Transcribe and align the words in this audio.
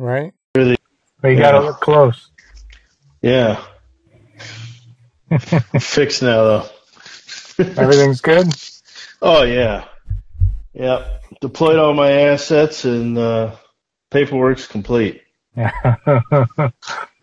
right? 0.00 0.32
Really? 0.54 0.76
But 1.20 1.28
you 1.28 1.38
got 1.38 1.52
to 1.52 1.60
look 1.60 1.80
close. 1.80 2.28
Yeah. 3.22 3.62
Fixed 5.78 6.22
now, 6.22 6.42
though. 6.42 6.68
Everything's 7.58 8.20
good? 8.20 8.48
Oh, 9.20 9.42
yeah. 9.42 9.84
Yeah. 10.72 11.18
Deployed 11.40 11.78
all 11.78 11.94
my 11.94 12.10
assets 12.10 12.84
and 12.84 13.16
uh, 13.18 13.54
paperwork's 14.10 14.66
complete. 14.66 15.22
Yeah. 15.56 15.70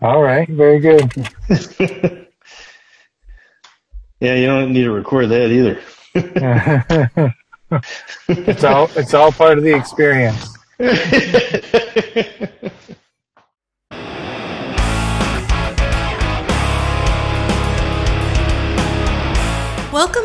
all 0.01 0.21
right. 0.21 0.47
Very 0.47 0.79
good. 0.79 1.11
yeah, 4.19 4.35
you 4.35 4.45
don't 4.45 4.73
need 4.73 4.83
to 4.83 4.91
record 4.91 5.29
that 5.29 5.49
either. 5.51 5.81
it's 8.29 8.63
all 8.63 8.89
it's 8.95 9.13
all 9.13 9.31
part 9.31 9.57
of 9.57 9.63
the 9.63 9.75
experience. 9.75 10.56
Welcome 10.79 10.91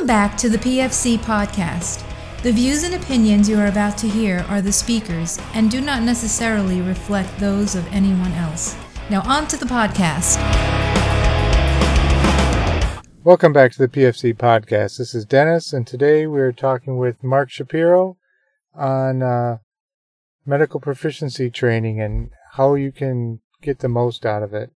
back 0.07 0.37
to 0.37 0.51
the 0.51 0.59
PFC 0.59 1.16
podcast. 1.16 2.05
The 2.43 2.52
views 2.52 2.84
and 2.84 2.95
opinions 2.95 3.48
you 3.48 3.59
are 3.59 3.69
about 3.69 3.96
to 3.96 4.07
hear 4.07 4.45
are 4.51 4.60
the 4.60 4.70
speakers 4.70 5.38
and 5.55 5.70
do 5.70 5.80
not 5.80 6.02
necessarily 6.02 6.82
reflect 6.82 7.38
those 7.38 7.74
of 7.74 7.91
anyone 7.91 8.32
else. 8.32 8.77
Now, 9.09 9.23
on 9.23 9.46
to 9.46 9.57
the 9.57 9.65
podcast. 9.65 10.37
Welcome 13.24 13.55
back 13.55 13.73
to 13.73 13.79
the 13.79 13.88
PFC 13.88 14.37
podcast. 14.37 14.98
This 14.98 15.15
is 15.15 15.24
Dennis, 15.24 15.73
and 15.73 15.87
today 15.87 16.27
we're 16.27 16.52
talking 16.52 16.98
with 16.98 17.24
Mark 17.24 17.48
Shapiro 17.48 18.19
on 18.74 19.23
uh, 19.23 19.57
medical 20.45 20.80
proficiency 20.80 21.51
training 21.51 22.01
and 22.01 22.30
how 22.52 22.74
you 22.74 22.92
can 22.92 23.41
get 23.60 23.78
the 23.78 23.88
most 23.88 24.27
out 24.27 24.42
of 24.42 24.52
it. 24.52 24.70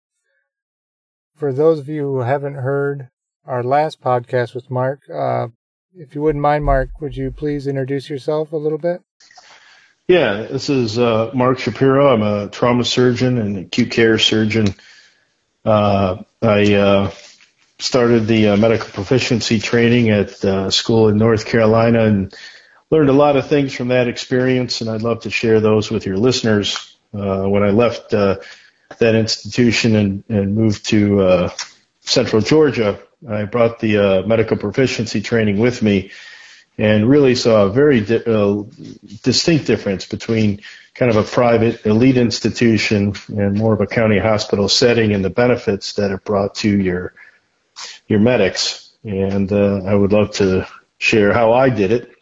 For 1.34 1.52
those 1.52 1.78
of 1.80 1.88
you 1.88 2.02
who 2.02 2.20
haven't 2.20 2.54
heard 2.54 3.08
our 3.46 3.62
last 3.62 4.00
podcast 4.00 4.54
with 4.54 4.70
Mark. 4.70 5.02
Uh, 5.12 5.48
if 5.94 6.14
you 6.14 6.22
wouldn't 6.22 6.42
mind, 6.42 6.64
Mark, 6.64 7.00
would 7.00 7.16
you 7.16 7.30
please 7.30 7.66
introduce 7.66 8.10
yourself 8.10 8.52
a 8.52 8.56
little 8.56 8.78
bit? 8.78 9.02
Yeah, 10.08 10.42
this 10.42 10.68
is 10.68 10.98
uh, 10.98 11.30
Mark 11.34 11.58
Shapiro. 11.58 12.12
I'm 12.12 12.22
a 12.22 12.48
trauma 12.48 12.84
surgeon 12.84 13.38
and 13.38 13.56
acute 13.58 13.90
care 13.90 14.18
surgeon. 14.18 14.74
Uh, 15.64 16.22
I 16.42 16.74
uh, 16.74 17.10
started 17.78 18.26
the 18.26 18.48
uh, 18.48 18.56
medical 18.56 18.88
proficiency 18.88 19.58
training 19.58 20.10
at 20.10 20.44
uh, 20.44 20.70
school 20.70 21.08
in 21.08 21.16
North 21.16 21.46
Carolina 21.46 22.04
and 22.04 22.34
learned 22.90 23.10
a 23.10 23.14
lot 23.14 23.36
of 23.36 23.48
things 23.48 23.74
from 23.74 23.88
that 23.88 24.08
experience, 24.08 24.80
and 24.80 24.90
I'd 24.90 25.02
love 25.02 25.22
to 25.22 25.30
share 25.30 25.60
those 25.60 25.90
with 25.90 26.06
your 26.06 26.16
listeners. 26.16 26.96
when 27.10 27.62
I 27.62 27.70
left 27.70 28.10
that 28.10 28.40
institution 29.00 29.96
and, 29.96 30.24
and 30.28 30.54
moved 30.54 30.86
to 30.86 31.50
Central 32.00 32.40
Georgia, 32.40 33.00
I 33.28 33.44
brought 33.44 33.80
the 33.80 33.98
uh, 33.98 34.26
medical 34.26 34.56
proficiency 34.56 35.20
training 35.20 35.58
with 35.58 35.82
me 35.82 36.12
and 36.78 37.08
really 37.08 37.34
saw 37.34 37.64
a 37.64 37.70
very 37.70 38.00
di- 38.00 38.22
uh, 38.24 38.62
distinct 39.22 39.66
difference 39.66 40.06
between 40.06 40.60
kind 40.94 41.10
of 41.10 41.16
a 41.16 41.22
private 41.22 41.86
elite 41.86 42.18
institution 42.18 43.14
and 43.28 43.56
more 43.56 43.72
of 43.72 43.80
a 43.80 43.86
county 43.86 44.18
hospital 44.18 44.68
setting 44.68 45.12
and 45.12 45.24
the 45.24 45.30
benefits 45.30 45.94
that 45.94 46.10
it 46.10 46.24
brought 46.24 46.54
to 46.56 46.68
your 46.68 47.14
your 48.06 48.20
medics. 48.20 48.92
And 49.04 49.50
uh, 49.52 49.82
I 49.84 49.94
would 49.94 50.12
love 50.12 50.32
to 50.32 50.66
share 50.98 51.32
how 51.32 51.52
I 51.52 51.70
did 51.70 51.92
it, 51.92 52.15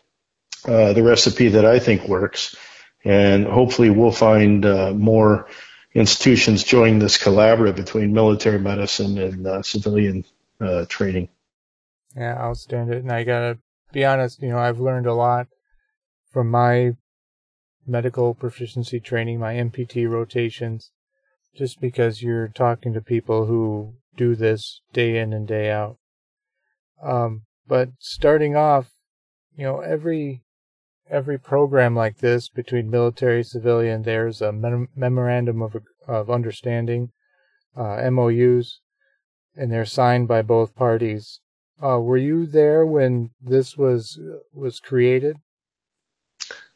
uh, 0.66 0.92
the 0.92 1.02
recipe 1.02 1.48
that 1.48 1.64
I 1.64 1.78
think 1.78 2.08
works, 2.08 2.56
and 3.04 3.46
hopefully 3.46 3.90
we'll 3.90 4.12
find 4.12 4.64
uh, 4.64 4.92
more 4.92 5.48
institutions 5.94 6.64
join 6.64 6.98
this 6.98 7.18
collaborative 7.18 7.76
between 7.76 8.12
military 8.12 8.58
medicine 8.58 9.18
and 9.18 9.46
uh, 9.46 9.62
civilian 9.62 10.24
uh, 10.60 10.84
training. 10.88 11.28
Yeah, 12.16 12.36
outstanding. 12.36 13.00
And 13.00 13.12
I 13.12 13.24
gotta 13.24 13.58
be 13.92 14.04
honest, 14.04 14.42
you 14.42 14.48
know, 14.48 14.58
I've 14.58 14.80
learned 14.80 15.06
a 15.06 15.14
lot 15.14 15.48
from 16.30 16.50
my 16.50 16.96
medical 17.86 18.34
proficiency 18.34 19.00
training, 19.00 19.38
my 19.38 19.54
MPT 19.54 20.08
rotations, 20.08 20.90
just 21.54 21.80
because 21.80 22.22
you're 22.22 22.48
talking 22.48 22.92
to 22.94 23.00
people 23.00 23.46
who 23.46 23.94
do 24.16 24.34
this 24.34 24.80
day 24.92 25.18
in 25.18 25.32
and 25.32 25.46
day 25.46 25.70
out. 25.70 25.98
Um, 27.02 27.42
but 27.66 27.90
starting 27.98 28.56
off, 28.56 28.90
you 29.56 29.64
know, 29.64 29.80
every 29.80 30.43
every 31.14 31.38
program 31.38 31.94
like 31.94 32.18
this 32.18 32.48
between 32.48 32.90
military 32.90 33.44
civilian, 33.44 34.02
there's 34.02 34.42
a 34.42 34.52
mem- 34.52 34.88
memorandum 34.96 35.62
of 35.62 35.76
of 36.06 36.28
understanding, 36.28 37.12
uh, 37.76 38.10
MOUs, 38.10 38.80
and 39.56 39.70
they're 39.70 39.86
signed 39.86 40.28
by 40.28 40.42
both 40.42 40.74
parties. 40.74 41.40
Uh, 41.82 41.98
were 42.00 42.16
you 42.16 42.46
there 42.46 42.84
when 42.84 43.30
this 43.40 43.76
was 43.76 44.18
was 44.52 44.80
created? 44.80 45.36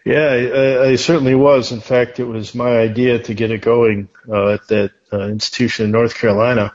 Yeah, 0.05 0.29
I, 0.29 0.89
I, 0.91 0.97
certainly 0.97 1.35
was. 1.35 1.73
In 1.73 1.81
fact, 1.81 2.19
it 2.19 2.25
was 2.25 2.55
my 2.55 2.79
idea 2.79 3.19
to 3.19 3.35
get 3.35 3.51
it 3.51 3.61
going 3.61 4.09
uh, 4.29 4.53
at 4.55 4.69
that 4.69 4.93
uh, 5.13 5.27
institution 5.27 5.85
in 5.87 5.91
North 5.91 6.15
Carolina. 6.15 6.73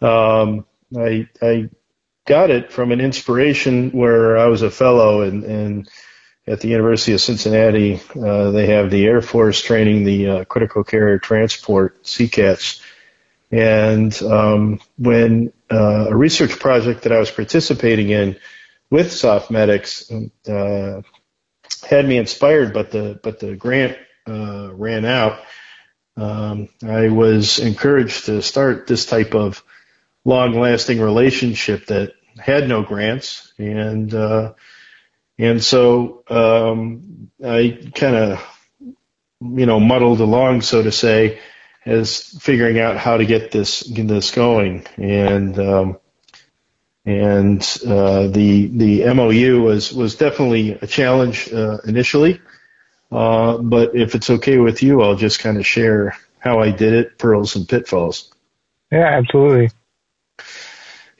Um, 0.00 0.64
I, 0.96 1.28
I 1.40 1.70
got 2.24 2.50
it 2.50 2.70
from 2.70 2.92
an 2.92 3.00
inspiration 3.00 3.90
where 3.90 4.38
I 4.38 4.46
was 4.46 4.62
a 4.62 4.70
fellow 4.70 5.22
and, 5.22 5.42
and 5.42 5.88
at 6.46 6.60
the 6.60 6.68
University 6.68 7.12
of 7.12 7.20
Cincinnati, 7.20 8.00
uh, 8.20 8.50
they 8.50 8.66
have 8.66 8.90
the 8.90 9.04
Air 9.04 9.22
Force 9.22 9.62
training 9.62 10.04
the 10.04 10.28
uh, 10.28 10.44
critical 10.44 10.84
care 10.84 11.18
transport 11.18 12.02
CCATs 12.02 12.80
and 13.52 14.20
um, 14.22 14.80
when 14.96 15.52
uh, 15.70 16.06
a 16.08 16.16
research 16.16 16.58
project 16.58 17.02
that 17.02 17.12
I 17.12 17.18
was 17.18 17.30
participating 17.30 18.08
in 18.08 18.36
with 18.90 19.12
SOF 19.12 19.50
medics 19.50 20.10
uh, 20.48 21.02
had 21.86 22.08
me 22.08 22.16
inspired, 22.16 22.72
but 22.72 22.90
the 22.90 23.20
but 23.22 23.38
the 23.38 23.54
grant 23.54 23.98
uh, 24.26 24.72
ran 24.72 25.04
out. 25.04 25.40
Um, 26.16 26.68
I 26.82 27.08
was 27.08 27.58
encouraged 27.58 28.26
to 28.26 28.42
start 28.42 28.86
this 28.86 29.06
type 29.06 29.34
of 29.34 29.62
long-lasting 30.24 31.00
relationship 31.00 31.86
that 31.86 32.14
had 32.38 32.68
no 32.68 32.82
grants, 32.82 33.52
and 33.58 34.14
uh, 34.14 34.52
and 35.38 35.62
so 35.62 36.24
um, 36.28 37.30
I 37.44 37.90
kind 37.94 38.16
of 38.16 38.60
you 39.40 39.66
know 39.66 39.80
muddled 39.80 40.20
along, 40.20 40.62
so 40.62 40.82
to 40.82 40.92
say, 40.92 41.40
as 41.84 42.20
figuring 42.40 42.78
out 42.78 42.96
how 42.96 43.16
to 43.16 43.24
get 43.24 43.50
this 43.50 43.82
get 43.82 44.08
this 44.08 44.30
going, 44.30 44.86
and 44.96 45.58
um, 45.58 45.98
and 47.04 47.60
uh, 47.86 48.28
the 48.28 48.66
the 48.66 49.14
MOU 49.14 49.62
was 49.62 49.92
was 49.92 50.14
definitely 50.16 50.72
a 50.72 50.86
challenge 50.86 51.52
uh, 51.52 51.78
initially. 51.84 52.40
Uh, 53.10 53.58
but 53.58 53.94
if 53.94 54.14
it's 54.14 54.30
okay 54.30 54.58
with 54.58 54.82
you, 54.82 55.02
I'll 55.02 55.16
just 55.16 55.40
kind 55.40 55.58
of 55.58 55.66
share 55.66 56.16
how 56.38 56.60
I 56.60 56.70
did 56.70 56.94
it, 56.94 57.18
pearls 57.18 57.56
and 57.56 57.68
pitfalls. 57.68 58.32
Yeah, 58.90 59.18
absolutely. 59.18 59.70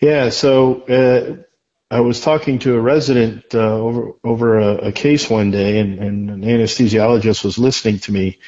Yeah, 0.00 0.30
so 0.30 0.82
uh, 0.82 1.42
I 1.92 2.00
was 2.00 2.22
talking 2.22 2.58
to 2.60 2.74
a 2.74 2.80
resident 2.80 3.54
uh, 3.54 3.58
over 3.58 4.12
over 4.24 4.58
a, 4.58 4.74
a, 4.88 4.92
case 4.92 5.28
one 5.28 5.50
day, 5.50 5.78
and, 5.78 5.98
and 5.98 6.30
an 6.30 6.40
anesthesiologist 6.40 7.44
was 7.44 7.58
listening 7.58 7.98
to 8.00 8.12
me, 8.12 8.38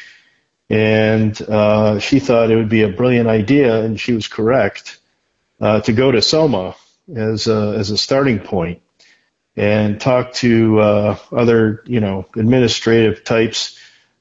and 0.70 1.38
uh, 1.42 1.98
she 1.98 2.20
thought 2.20 2.50
it 2.50 2.56
would 2.56 2.70
be 2.70 2.84
a 2.84 2.88
brilliant 2.88 3.28
idea, 3.28 3.84
and 3.84 4.00
she 4.00 4.14
was 4.14 4.28
correct, 4.28 4.98
uh, 5.60 5.82
to 5.82 5.92
go 5.92 6.10
to 6.10 6.22
SOMA 6.22 6.74
as 7.14 7.46
a, 7.46 7.74
as 7.76 7.90
a 7.90 7.98
starting 7.98 8.38
point 8.38 8.80
and 9.56 10.00
talk 10.00 10.32
to 10.32 10.80
uh, 10.80 11.18
other, 11.30 11.84
you 11.84 12.00
know, 12.00 12.24
administrative 12.34 13.24
types 13.24 13.78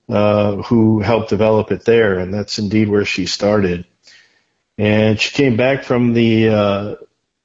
uh, 0.09 0.57
who 0.63 1.00
helped 1.00 1.29
develop 1.29 1.72
it 1.72 1.85
there, 1.85 2.19
and 2.19 2.34
that's 2.34 2.59
indeed 2.59 2.90
where 2.90 3.05
she 3.05 3.26
started. 3.26 3.85
And 4.78 5.17
she 5.17 5.31
came 5.31 5.55
back 5.55 5.85
from 5.85 6.11
the 6.11 6.49
uh, 6.49 6.96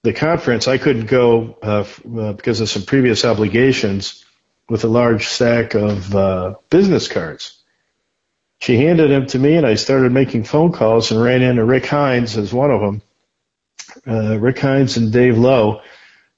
the 0.02 0.12
conference. 0.12 0.68
I 0.68 0.78
couldn't 0.78 1.06
go 1.06 1.56
uh, 1.62 2.32
because 2.32 2.60
of 2.60 2.68
some 2.68 2.82
previous 2.82 3.24
obligations 3.24 4.24
with 4.68 4.84
a 4.84 4.88
large 4.88 5.28
stack 5.28 5.74
of 5.74 6.60
business 6.70 7.08
cards 7.08 7.58
she 8.60 8.76
handed 8.76 9.10
them 9.10 9.26
to 9.26 9.38
me, 9.38 9.54
and 9.54 9.66
I 9.66 9.74
started 9.74 10.12
making 10.12 10.44
phone 10.44 10.72
calls 10.72 11.10
and 11.10 11.22
ran 11.22 11.42
into 11.42 11.64
Rick 11.64 11.86
Hines 11.86 12.36
as 12.36 12.52
one 12.52 12.70
of 12.70 12.80
them. 12.80 13.02
Uh, 14.06 14.38
Rick 14.38 14.58
Hines 14.58 14.96
and 14.96 15.12
Dave 15.12 15.38
Lowe, 15.38 15.80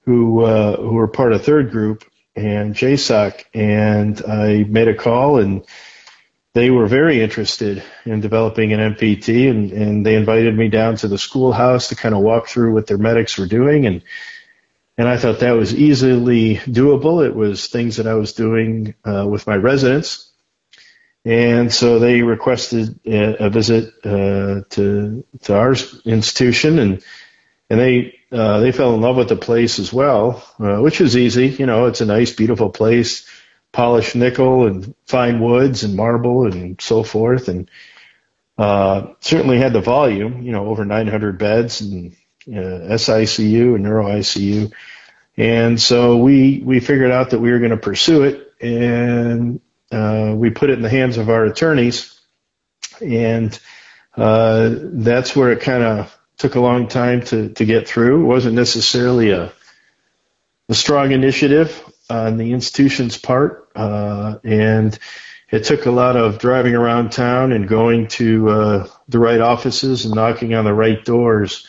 who 0.05 0.43
uh, 0.45 0.77
who 0.77 0.93
were 0.93 1.09
part 1.09 1.33
of 1.33 1.45
Third 1.45 1.71
Group 1.71 2.05
and 2.37 2.75
JSOC, 2.75 3.45
and 3.55 4.23
I 4.25 4.65
made 4.65 4.89
a 4.89 4.95
call, 4.95 5.39
and 5.39 5.65
they 6.53 6.71
were 6.71 6.87
very 6.87 7.23
interested 7.23 7.83
in 8.05 8.21
developing 8.21 8.73
an 8.73 8.95
MPT, 8.95 9.49
and, 9.49 9.73
and 9.73 10.07
they 10.07 10.17
invited 10.17 10.57
me 10.57 10.69
down 10.69 10.97
to 10.97 11.09
the 11.09 11.19
schoolhouse 11.19 11.89
to 11.89 11.97
kind 11.97 12.15
of 12.15 12.23
walk 12.23 12.49
through 12.49 12.73
what 12.73 12.87
their 12.87 12.99
medics 12.99 13.39
were 13.39 13.47
doing, 13.47 13.87
and 13.87 14.03
and 14.99 15.09
I 15.09 15.17
thought 15.17 15.41
that 15.41 15.53
was 15.53 15.75
easily 15.75 16.57
doable. 16.57 17.25
It 17.25 17.35
was 17.35 17.69
things 17.69 17.97
that 17.97 18.07
I 18.07 18.15
was 18.15 18.35
doing 18.35 18.95
uh, 19.05 19.27
with 19.27 19.47
my 19.47 19.57
residents 19.57 20.31
and 21.25 21.73
so 21.73 21.99
they 21.99 22.23
requested 22.23 22.99
a 23.05 23.51
visit 23.51 23.93
uh, 24.05 24.63
to 24.71 25.25
to 25.43 25.55
our 25.55 25.75
institution, 26.07 26.79
and 26.79 27.05
and 27.69 27.79
they 27.79 28.19
uh, 28.33 28.61
they 28.61 28.73
fell 28.73 28.95
in 28.95 29.03
love 29.03 29.17
with 29.17 29.29
the 29.29 29.37
place 29.37 29.79
as 29.79 29.93
well, 29.93 30.43
uh, 30.59 30.79
which 30.79 31.01
is 31.01 31.17
easy. 31.17 31.49
You 31.49 31.67
know, 31.67 31.87
it's 31.87 32.01
a 32.01 32.07
nice, 32.07 32.33
beautiful 32.33 32.71
place, 32.71 33.27
polished 33.73 34.17
nickel 34.17 34.67
and 34.67 34.95
fine 35.07 35.41
woods 35.41 35.85
and 35.85 35.97
marble 35.97 36.47
and 36.47 36.81
so 36.81 37.03
forth, 37.03 37.49
and 37.49 37.71
uh, 38.59 39.09
certainly 39.21 39.59
had 39.59 39.73
the 39.73 39.81
volume. 39.81 40.43
You 40.43 40.53
know, 40.53 40.67
over 40.67 40.85
900 40.85 41.39
beds 41.39 41.81
and 41.81 42.17
uh, 42.49 42.95
SICU 42.97 43.75
and 43.75 43.83
neuro 43.83 44.07
ICU, 44.07 44.73
and 45.37 45.81
so 45.81 46.19
we 46.19 46.63
we 46.65 46.81
figured 46.81 47.11
out 47.11 47.31
that 47.31 47.41
we 47.41 47.51
were 47.51 47.59
going 47.59 47.71
to 47.71 47.77
pursue 47.77 48.25
it 48.25 48.53
and 48.61 49.61
uh, 49.91 50.33
we 50.37 50.51
put 50.51 50.71
it 50.71 50.75
in 50.75 50.83
the 50.83 50.91
hands 50.91 51.17
of 51.17 51.31
our 51.31 51.45
attorneys, 51.45 52.21
and 53.01 53.59
uh, 54.17 54.71
that's 54.73 55.35
where 55.35 55.51
it 55.53 55.61
kind 55.61 55.83
of 55.83 56.17
took 56.37 56.55
a 56.55 56.61
long 56.61 56.89
time 56.89 57.23
to 57.23 57.51
to 57.51 57.65
get 57.65 57.89
through. 57.89 58.23
It 58.23 58.27
wasn't 58.27 58.55
necessarily 58.55 59.31
a 59.31 59.53
a 60.69 60.75
strong 60.75 61.11
initiative 61.11 61.83
on 62.11 62.37
the 62.37 62.53
institution's 62.53 63.17
part, 63.17 63.69
uh, 63.75 64.39
and 64.45 64.99
it 65.51 65.65
took 65.65 65.87
a 65.87 65.91
lot 65.91 66.17
of 66.17 66.39
driving 66.39 66.75
around 66.75 67.11
town 67.13 67.53
and 67.53 67.69
going 67.69 68.09
to 68.09 68.49
uh, 68.49 68.89
the 69.09 69.19
right 69.19 69.41
offices 69.41 70.05
and 70.05 70.15
knocking 70.15 70.55
on 70.55 70.65
the 70.65 70.75
right 70.75 71.05
doors. 71.05 71.67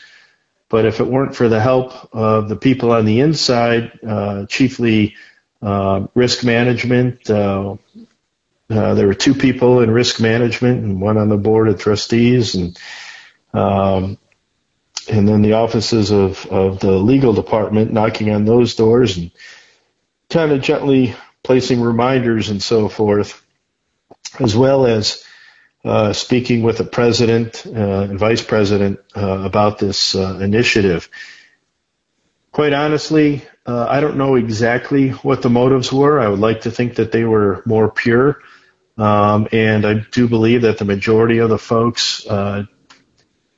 But 0.68 0.86
if 0.86 1.00
it 1.00 1.06
weren't 1.06 1.36
for 1.36 1.48
the 1.48 1.60
help 1.60 2.14
of 2.14 2.48
the 2.48 2.56
people 2.56 2.92
on 2.92 3.04
the 3.04 3.20
inside, 3.20 3.98
uh, 4.06 4.46
chiefly 4.46 5.16
uh, 5.60 6.06
risk 6.14 6.44
management, 6.44 7.28
uh, 7.28 7.76
uh, 8.70 8.94
there 8.94 9.06
were 9.06 9.14
two 9.14 9.34
people 9.34 9.80
in 9.80 9.90
risk 9.90 10.20
management 10.20 10.82
and 10.82 11.00
one 11.00 11.18
on 11.18 11.28
the 11.28 11.36
board 11.36 11.68
of 11.68 11.78
trustees, 11.78 12.54
and 12.54 12.78
um, 13.52 14.16
and 15.10 15.28
then 15.28 15.42
the 15.42 15.54
offices 15.54 16.10
of 16.10 16.46
of 16.46 16.80
the 16.80 16.92
legal 16.92 17.34
department 17.34 17.92
knocking 17.92 18.30
on 18.30 18.44
those 18.44 18.74
doors 18.74 19.18
and 19.18 19.30
kind 20.32 20.52
of 20.52 20.62
gently 20.62 21.14
placing 21.42 21.80
reminders 21.80 22.48
and 22.48 22.62
so 22.62 22.88
forth, 22.88 23.44
as 24.40 24.56
well 24.56 24.86
as 24.86 25.24
uh, 25.84 26.12
speaking 26.12 26.62
with 26.62 26.78
the 26.78 26.84
president 26.84 27.66
uh, 27.66 28.06
and 28.08 28.18
vice 28.18 28.42
president 28.42 29.00
uh, 29.16 29.40
about 29.40 29.78
this 29.78 30.14
uh, 30.14 30.38
initiative. 30.40 31.08
Quite 32.50 32.72
honestly, 32.72 33.42
uh, 33.66 33.86
I 33.88 34.00
don't 34.00 34.16
know 34.16 34.36
exactly 34.36 35.10
what 35.10 35.42
the 35.42 35.50
motives 35.50 35.92
were. 35.92 36.20
I 36.20 36.28
would 36.28 36.38
like 36.38 36.62
to 36.62 36.70
think 36.70 36.96
that 36.96 37.12
they 37.12 37.24
were 37.24 37.62
more 37.66 37.90
pure. 37.90 38.40
Um, 38.98 39.48
and 39.52 39.86
I 39.86 39.94
do 39.94 40.28
believe 40.28 40.62
that 40.62 40.78
the 40.78 40.84
majority 40.84 41.38
of 41.38 41.48
the 41.48 41.58
folks, 41.58 42.26
uh, 42.26 42.64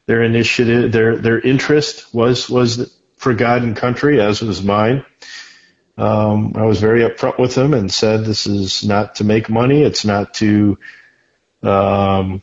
their 0.06 0.22
initiative, 0.22 0.92
their 0.92 1.16
their 1.16 1.40
interest 1.40 2.14
was 2.14 2.48
was 2.48 2.96
for 3.16 3.34
God 3.34 3.62
and 3.62 3.76
country, 3.76 4.20
as 4.20 4.42
was 4.42 4.62
mine. 4.62 5.04
Um, 5.96 6.54
I 6.56 6.64
was 6.64 6.80
very 6.80 7.00
upfront 7.00 7.38
with 7.38 7.54
them 7.54 7.72
and 7.74 7.92
said, 7.92 8.24
"This 8.24 8.46
is 8.46 8.84
not 8.84 9.16
to 9.16 9.24
make 9.24 9.48
money. 9.48 9.82
It's 9.82 10.04
not 10.04 10.34
to 10.34 10.78
um, 11.62 12.42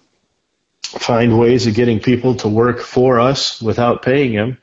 find 0.82 1.38
ways 1.38 1.68
of 1.68 1.74
getting 1.74 2.00
people 2.00 2.36
to 2.36 2.50
work 2.50 2.80
for 2.80 3.20
us 3.20 3.62
without 3.62 4.02
paying 4.04 4.36
them. 4.36 4.58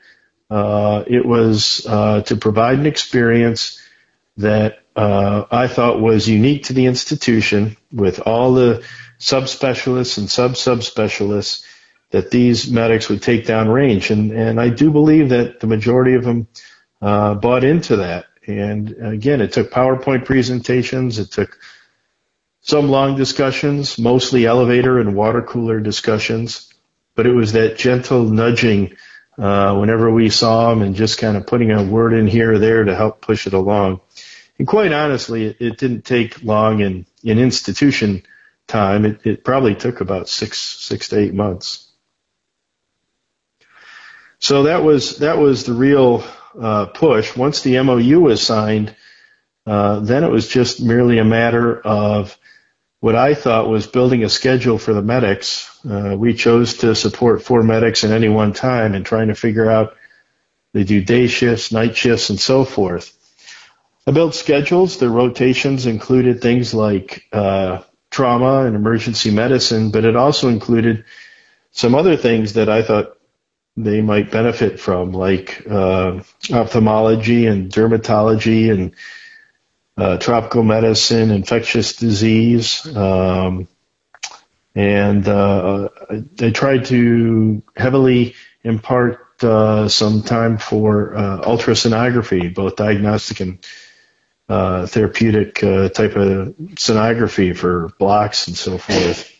Uh, 0.49 1.03
it 1.07 1.25
was 1.25 1.85
uh, 1.87 2.21
to 2.21 2.35
provide 2.35 2.79
an 2.79 2.87
experience 2.87 3.81
that 4.37 4.79
uh, 4.95 5.45
I 5.51 5.67
thought 5.67 6.01
was 6.01 6.27
unique 6.27 6.65
to 6.65 6.73
the 6.73 6.85
institution 6.85 7.77
with 7.91 8.19
all 8.19 8.53
the 8.53 8.83
subspecialists 9.19 10.17
and 10.17 10.29
sub 10.29 10.53
subspecialists 10.53 11.63
that 12.11 12.31
these 12.31 12.71
medics 12.71 13.09
would 13.09 13.21
take 13.21 13.45
down 13.45 13.69
range. 13.69 14.09
And, 14.09 14.31
and 14.31 14.59
I 14.59 14.69
do 14.69 14.91
believe 14.91 15.29
that 15.29 15.59
the 15.59 15.67
majority 15.67 16.15
of 16.15 16.23
them 16.23 16.47
uh, 17.01 17.35
bought 17.35 17.63
into 17.63 17.97
that. 17.97 18.25
And 18.49 18.91
again, 18.99 19.41
it 19.41 19.53
took 19.53 19.69
PowerPoint 19.69 20.25
presentations. 20.25 21.19
It 21.19 21.31
took 21.31 21.59
some 22.61 22.89
long 22.89 23.15
discussions, 23.15 23.99
mostly 23.99 24.45
elevator 24.45 24.99
and 24.99 25.15
water 25.15 25.41
cooler 25.41 25.79
discussions, 25.79 26.73
but 27.15 27.27
it 27.27 27.33
was 27.33 27.53
that 27.53 27.77
gentle 27.77 28.23
nudging 28.23 28.97
uh, 29.37 29.77
whenever 29.77 30.11
we 30.11 30.29
saw 30.29 30.69
them 30.69 30.81
and 30.81 30.95
just 30.95 31.19
kind 31.19 31.37
of 31.37 31.47
putting 31.47 31.71
a 31.71 31.83
word 31.83 32.13
in 32.13 32.27
here 32.27 32.53
or 32.53 32.59
there 32.59 32.83
to 32.83 32.95
help 32.95 33.21
push 33.21 33.47
it 33.47 33.53
along. 33.53 34.01
And 34.57 34.67
quite 34.67 34.91
honestly, 34.91 35.45
it, 35.45 35.57
it 35.59 35.77
didn't 35.77 36.03
take 36.03 36.43
long 36.43 36.81
in, 36.81 37.05
in 37.23 37.39
institution 37.39 38.23
time. 38.67 39.05
It, 39.05 39.25
it 39.25 39.43
probably 39.43 39.75
took 39.75 40.01
about 40.01 40.27
six, 40.27 40.57
six 40.59 41.09
to 41.09 41.19
eight 41.19 41.33
months. 41.33 41.87
So 44.39 44.63
that 44.63 44.83
was, 44.83 45.19
that 45.19 45.37
was 45.37 45.65
the 45.65 45.73
real, 45.73 46.23
uh, 46.59 46.85
push. 46.87 47.35
Once 47.35 47.61
the 47.61 47.81
MOU 47.81 48.21
was 48.21 48.41
signed, 48.41 48.95
uh, 49.65 49.99
then 49.99 50.23
it 50.23 50.31
was 50.31 50.47
just 50.47 50.81
merely 50.81 51.17
a 51.19 51.25
matter 51.25 51.79
of 51.79 52.37
what 53.01 53.15
I 53.15 53.33
thought 53.33 53.69
was 53.69 53.87
building 53.87 54.23
a 54.23 54.29
schedule 54.29 54.77
for 54.77 54.93
the 54.93 55.01
medics. 55.01 55.69
Uh, 55.85 56.15
we 56.17 56.33
chose 56.33 56.77
to 56.79 56.95
support 56.95 57.43
four 57.43 57.63
medics 57.63 58.03
at 58.03 58.11
any 58.11 58.29
one 58.29 58.53
time 58.53 58.93
and 58.93 59.05
trying 59.05 59.29
to 59.29 59.35
figure 59.35 59.69
out 59.69 59.95
they 60.73 60.83
do 60.83 61.03
day 61.03 61.27
shifts, 61.27 61.71
night 61.71 61.95
shifts, 61.95 62.29
and 62.29 62.39
so 62.39 62.63
forth. 62.63 63.15
I 64.05 64.11
built 64.11 64.35
schedules. 64.35 64.97
The 64.97 65.09
rotations 65.09 65.85
included 65.85 66.41
things 66.41 66.73
like 66.73 67.25
uh, 67.31 67.83
trauma 68.11 68.65
and 68.65 68.75
emergency 68.75 69.31
medicine, 69.31 69.91
but 69.91 70.05
it 70.05 70.15
also 70.15 70.49
included 70.49 71.05
some 71.71 71.95
other 71.95 72.17
things 72.17 72.53
that 72.53 72.69
I 72.69 72.81
thought 72.81 73.18
they 73.83 74.01
might 74.01 74.31
benefit 74.31 74.79
from, 74.79 75.13
like 75.13 75.65
uh, 75.69 76.21
ophthalmology 76.51 77.45
and 77.45 77.71
dermatology 77.71 78.71
and 78.71 78.95
uh, 79.97 80.17
tropical 80.17 80.63
medicine, 80.63 81.31
infectious 81.31 81.95
disease, 81.95 82.85
um, 82.95 83.67
and 84.75 85.27
uh, 85.27 85.89
I 86.41 86.51
tried 86.51 86.85
to 86.85 87.63
heavily 87.75 88.35
impart 88.63 89.43
uh, 89.43 89.87
some 89.87 90.23
time 90.23 90.57
for 90.57 91.15
uh, 91.15 91.41
ultrasonography, 91.41 92.53
both 92.53 92.75
diagnostic 92.75 93.39
and 93.39 93.65
uh, 94.47 94.85
therapeutic 94.87 95.63
uh, 95.63 95.89
type 95.89 96.15
of 96.15 96.55
sonography 96.75 97.55
for 97.55 97.89
blocks 97.99 98.47
and 98.47 98.57
so 98.57 98.77
forth. 98.77 99.31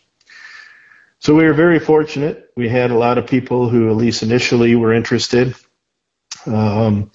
So 1.20 1.36
we 1.36 1.46
were 1.46 1.54
very 1.54 1.80
fortunate. 1.80 2.49
We 2.60 2.68
had 2.68 2.92
a 2.92 2.98
lot 2.98 3.18
of 3.18 3.26
people 3.26 3.70
who, 3.70 3.90
at 3.90 3.96
least 3.96 4.22
initially, 4.22 4.76
were 4.76 4.94
interested. 4.94 5.56
Um, 6.46 7.10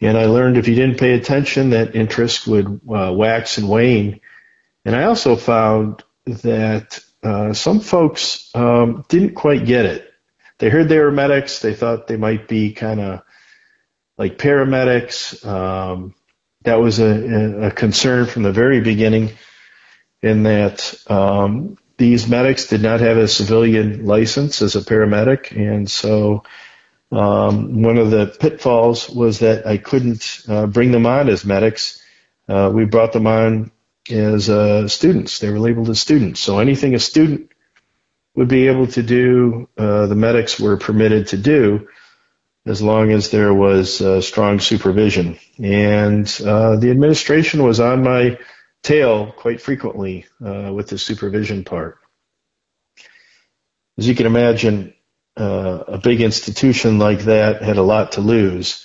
and 0.00 0.18
I 0.18 0.24
learned 0.24 0.56
if 0.56 0.66
you 0.66 0.74
didn't 0.74 0.98
pay 0.98 1.12
attention, 1.12 1.70
that 1.70 1.94
interest 1.94 2.48
would 2.48 2.80
uh, 2.92 3.12
wax 3.14 3.58
and 3.58 3.68
wane. 3.68 4.20
And 4.84 4.96
I 4.96 5.04
also 5.04 5.36
found 5.36 6.02
that 6.26 6.98
uh, 7.22 7.52
some 7.52 7.78
folks 7.78 8.50
um, 8.56 9.04
didn't 9.08 9.34
quite 9.34 9.66
get 9.66 9.86
it. 9.86 10.12
They 10.58 10.68
heard 10.68 10.88
they 10.88 10.98
were 10.98 11.12
medics. 11.12 11.60
They 11.60 11.74
thought 11.74 12.08
they 12.08 12.16
might 12.16 12.48
be 12.48 12.72
kind 12.72 13.00
of 13.00 13.22
like 14.18 14.36
paramedics. 14.36 15.46
Um, 15.46 16.16
that 16.62 16.80
was 16.80 16.98
a, 16.98 17.66
a 17.66 17.70
concern 17.70 18.26
from 18.26 18.42
the 18.42 18.52
very 18.52 18.80
beginning 18.80 19.30
in 20.22 20.42
that 20.42 20.92
um, 21.06 21.78
these 21.96 22.28
medics 22.28 22.66
did 22.66 22.82
not 22.82 23.00
have 23.00 23.16
a 23.16 23.28
civilian 23.28 24.06
license 24.06 24.62
as 24.62 24.76
a 24.76 24.80
paramedic, 24.80 25.56
and 25.56 25.90
so 25.90 26.44
um, 27.10 27.82
one 27.82 27.98
of 27.98 28.10
the 28.10 28.26
pitfalls 28.26 29.08
was 29.08 29.40
that 29.40 29.66
I 29.66 29.76
couldn't 29.76 30.42
uh, 30.48 30.66
bring 30.66 30.92
them 30.92 31.06
on 31.06 31.28
as 31.28 31.44
medics. 31.44 32.02
Uh, 32.48 32.70
we 32.74 32.86
brought 32.86 33.12
them 33.12 33.26
on 33.26 33.70
as 34.10 34.48
uh, 34.48 34.88
students. 34.88 35.38
They 35.38 35.50
were 35.50 35.60
labeled 35.60 35.90
as 35.90 36.00
students. 36.00 36.40
So 36.40 36.58
anything 36.58 36.94
a 36.94 36.98
student 36.98 37.50
would 38.34 38.48
be 38.48 38.68
able 38.68 38.86
to 38.88 39.02
do, 39.02 39.68
uh, 39.76 40.06
the 40.06 40.14
medics 40.14 40.58
were 40.58 40.76
permitted 40.78 41.28
to 41.28 41.36
do 41.36 41.88
as 42.64 42.80
long 42.80 43.10
as 43.10 43.30
there 43.30 43.52
was 43.52 44.00
uh, 44.00 44.20
strong 44.20 44.60
supervision. 44.60 45.38
And 45.58 46.26
uh, 46.44 46.76
the 46.76 46.90
administration 46.90 47.62
was 47.62 47.80
on 47.80 48.02
my 48.02 48.38
tail 48.82 49.32
quite 49.32 49.60
frequently 49.60 50.26
uh, 50.44 50.72
with 50.72 50.88
the 50.88 50.98
supervision 50.98 51.64
part. 51.64 51.98
As 53.98 54.08
you 54.08 54.14
can 54.14 54.26
imagine, 54.26 54.94
uh, 55.36 55.84
a 55.88 55.98
big 55.98 56.20
institution 56.20 56.98
like 56.98 57.20
that 57.20 57.62
had 57.62 57.78
a 57.78 57.82
lot 57.82 58.12
to 58.12 58.20
lose. 58.20 58.84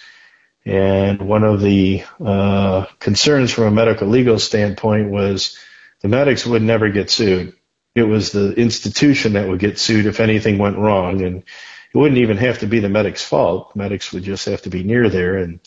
And 0.66 1.22
one 1.22 1.44
of 1.44 1.62
the 1.62 2.04
uh, 2.24 2.86
concerns 3.00 3.51
from 3.51 3.66
a 3.66 3.72
medical 3.72 4.08
legal 4.08 4.38
standpoint 4.38 5.10
was 5.10 5.58
the 6.01 6.10
medics 6.10 6.46
would 6.46 6.62
never 6.62 6.89
get 6.89 7.10
sued. 7.10 7.54
It 7.96 8.04
was 8.04 8.32
the 8.32 8.54
institution 8.54 9.34
that 9.34 9.48
would 9.48 9.60
get 9.60 9.80
sued 9.80 10.06
if 10.06 10.20
anything 10.20 10.58
went 10.58 10.77
wrong. 10.77 11.22
And 11.22 11.38
it 11.38 11.98
wouldn't 11.98 12.20
even 12.20 12.38
have 12.38 12.60
to 12.60 12.68
be 12.68 12.80
the 12.80 12.89
medic's 12.89 13.24
fault. 13.24 13.75
Medics 13.75 14.12
would 14.12 14.24
just 14.24 14.46
have 14.46 14.62
to 14.63 14.70
be 14.70 14.84
near 14.84 15.10
there 15.10 15.38
and 15.38 15.60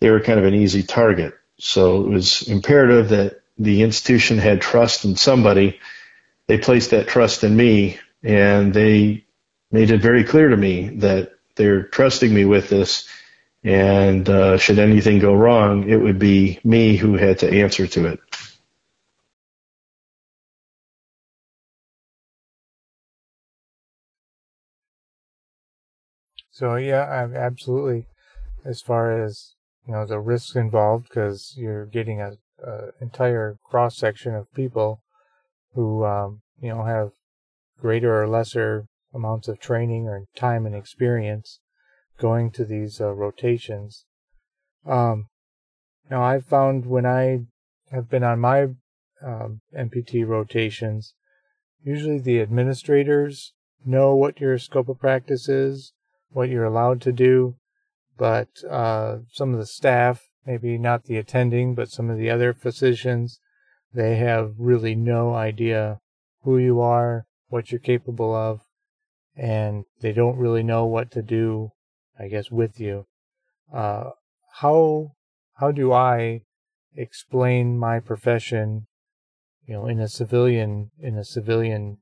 they 0.00 0.10
were 0.10 0.20
kind 0.20 0.38
of 0.38 0.44
an 0.44 0.54
easy 0.54 0.82
target. 0.82 1.34
So 1.58 2.04
it 2.04 2.10
was 2.10 2.48
imperative 2.48 3.10
that 3.10 3.40
the 3.58 3.82
institution 3.82 4.38
had 4.38 4.60
trust 4.60 5.04
in 5.04 5.16
somebody 5.16 5.72
they 6.48 6.58
placed 6.58 6.90
that 6.90 7.08
trust 7.08 7.44
in 7.44 7.56
me, 7.56 7.98
and 8.22 8.74
they 8.74 9.24
made 9.70 9.90
it 9.92 10.02
very 10.02 10.24
clear 10.24 10.48
to 10.48 10.56
me 10.56 10.90
that 10.98 11.32
they're 11.56 11.84
trusting 11.84 12.34
me 12.34 12.44
with 12.46 12.68
this. 12.70 13.08
And 13.64 14.28
uh, 14.28 14.58
should 14.58 14.78
anything 14.78 15.20
go 15.20 15.34
wrong, 15.34 15.88
it 15.88 15.96
would 15.96 16.18
be 16.18 16.60
me 16.64 16.96
who 16.96 17.16
had 17.16 17.40
to 17.40 17.50
answer 17.62 17.86
to 17.88 18.06
it. 18.06 18.20
So 26.50 26.76
yeah, 26.76 27.28
absolutely. 27.34 28.06
As 28.64 28.80
far 28.82 29.22
as 29.24 29.54
you 29.88 29.94
know, 29.94 30.04
the 30.04 30.20
risks 30.20 30.54
involved, 30.54 31.08
because 31.08 31.54
you're 31.56 31.86
getting 31.86 32.20
a, 32.20 32.32
a 32.62 32.90
entire 33.00 33.56
cross 33.64 33.96
section 33.96 34.34
of 34.34 34.52
people 34.52 35.00
who 35.72 36.04
um, 36.04 36.42
you 36.60 36.68
know 36.68 36.84
have 36.84 37.12
greater 37.80 38.22
or 38.22 38.28
lesser 38.28 38.86
amounts 39.14 39.48
of 39.48 39.58
training 39.58 40.06
or 40.06 40.26
time 40.36 40.66
and 40.66 40.74
experience 40.74 41.60
going 42.18 42.50
to 42.50 42.64
these 42.64 43.00
uh, 43.00 43.14
rotations. 43.14 44.04
Um, 44.84 45.28
now 46.10 46.22
I've 46.22 46.44
found 46.44 46.84
when 46.84 47.06
I 47.06 47.46
have 47.90 48.10
been 48.10 48.24
on 48.24 48.40
my 48.40 48.68
um, 49.22 49.60
MPT 49.74 50.26
rotations, 50.26 51.14
usually 51.82 52.18
the 52.18 52.42
administrators 52.42 53.54
know 53.86 54.14
what 54.14 54.40
your 54.40 54.58
scope 54.58 54.88
of 54.88 54.98
practice 54.98 55.48
is 55.48 55.92
what 56.30 56.50
you're 56.50 56.64
allowed 56.64 57.00
to 57.00 57.12
do, 57.12 57.56
but 58.18 58.48
uh, 58.68 59.18
some 59.32 59.52
of 59.52 59.58
the 59.58 59.66
staff, 59.66 60.28
maybe 60.44 60.76
not 60.76 61.04
the 61.04 61.16
attending, 61.16 61.74
but 61.74 61.88
some 61.88 62.10
of 62.10 62.18
the 62.18 62.28
other 62.28 62.52
physicians, 62.52 63.40
they 63.94 64.16
have 64.16 64.52
really 64.58 64.94
no 64.94 65.34
idea 65.34 66.00
who 66.42 66.58
you 66.58 66.80
are, 66.80 67.26
what 67.48 67.70
you're 67.70 67.78
capable 67.78 68.34
of, 68.34 68.60
and 69.36 69.84
they 70.00 70.12
don't 70.12 70.36
really 70.36 70.62
know 70.62 70.84
what 70.84 71.10
to 71.12 71.22
do, 71.22 71.70
I 72.18 72.28
guess, 72.28 72.50
with 72.50 72.80
you. 72.80 73.06
Uh, 73.72 74.10
how 74.60 75.12
how 75.54 75.70
do 75.70 75.92
I 75.92 76.42
explain 76.94 77.78
my 77.78 78.00
profession, 78.00 78.86
you 79.64 79.74
know, 79.74 79.86
in 79.86 80.00
a 80.00 80.08
civilian 80.08 80.90
in 80.98 81.16
a 81.16 81.24
civilian, 81.24 81.98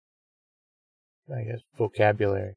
I 1.30 1.42
guess, 1.42 1.60
vocabulary? 1.76 2.54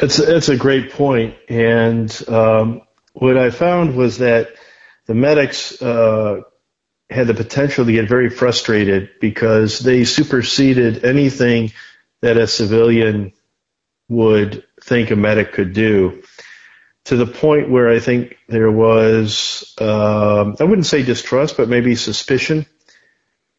It's 0.00 0.18
it's 0.18 0.48
a 0.48 0.56
great 0.56 0.92
point, 0.92 1.36
and 1.48 2.28
um, 2.28 2.82
what 3.12 3.36
I 3.36 3.50
found 3.50 3.94
was 3.94 4.18
that 4.18 4.48
the 5.06 5.14
medics 5.14 5.80
uh, 5.82 6.40
had 7.10 7.26
the 7.26 7.34
potential 7.34 7.84
to 7.84 7.92
get 7.92 8.08
very 8.08 8.30
frustrated 8.30 9.10
because 9.20 9.78
they 9.80 10.04
superseded 10.04 11.04
anything 11.04 11.72
that 12.22 12.38
a 12.38 12.46
civilian 12.46 13.32
would 14.08 14.64
think 14.82 15.10
a 15.10 15.16
medic 15.16 15.52
could 15.52 15.72
do. 15.72 16.22
To 17.06 17.16
the 17.16 17.26
point 17.26 17.68
where 17.68 17.88
I 17.88 17.98
think 17.98 18.36
there 18.48 18.70
was, 18.70 19.74
um, 19.78 20.56
I 20.60 20.64
wouldn't 20.64 20.86
say 20.86 21.02
distrust, 21.02 21.56
but 21.56 21.68
maybe 21.68 21.96
suspicion 21.96 22.64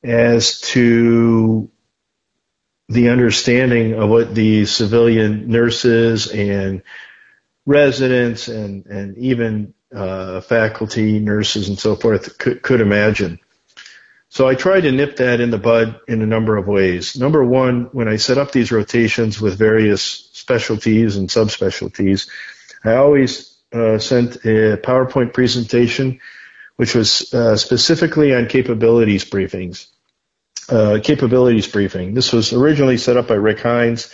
as 0.01 0.61
to 0.61 1.69
the 2.89 3.09
understanding 3.09 3.93
of 3.93 4.09
what 4.09 4.35
the 4.35 4.65
civilian 4.65 5.49
nurses 5.49 6.27
and 6.27 6.81
residents 7.65 8.47
and, 8.47 8.85
and 8.85 9.17
even 9.17 9.73
uh, 9.93 10.41
faculty, 10.41 11.19
nurses, 11.19 11.69
and 11.69 11.79
so 11.79 11.95
forth 11.95 12.37
could, 12.37 12.61
could 12.61 12.81
imagine. 12.81 13.39
So 14.29 14.47
I 14.47 14.55
tried 14.55 14.81
to 14.81 14.91
nip 14.91 15.17
that 15.17 15.39
in 15.39 15.51
the 15.51 15.59
bud 15.59 15.99
in 16.07 16.21
a 16.21 16.25
number 16.25 16.57
of 16.57 16.67
ways. 16.67 17.15
Number 17.15 17.43
one, 17.43 17.89
when 17.91 18.07
I 18.07 18.15
set 18.15 18.39
up 18.39 18.51
these 18.51 18.71
rotations 18.71 19.39
with 19.39 19.57
various 19.57 20.01
specialties 20.01 21.17
and 21.17 21.29
subspecialties, 21.29 22.29
I 22.83 22.95
always 22.95 23.55
uh, 23.71 23.99
sent 23.99 24.37
a 24.37 24.77
PowerPoint 24.77 25.33
presentation 25.33 26.19
which 26.75 26.95
was 26.95 27.33
uh, 27.33 27.55
specifically 27.55 28.33
on 28.33 28.47
capabilities 28.47 29.25
briefings 29.25 29.87
uh, 30.69 30.99
capabilities 31.03 31.67
briefing. 31.67 32.13
This 32.13 32.31
was 32.31 32.53
originally 32.53 32.97
set 32.97 33.17
up 33.17 33.27
by 33.27 33.35
Rick 33.35 33.59
Hines. 33.59 34.13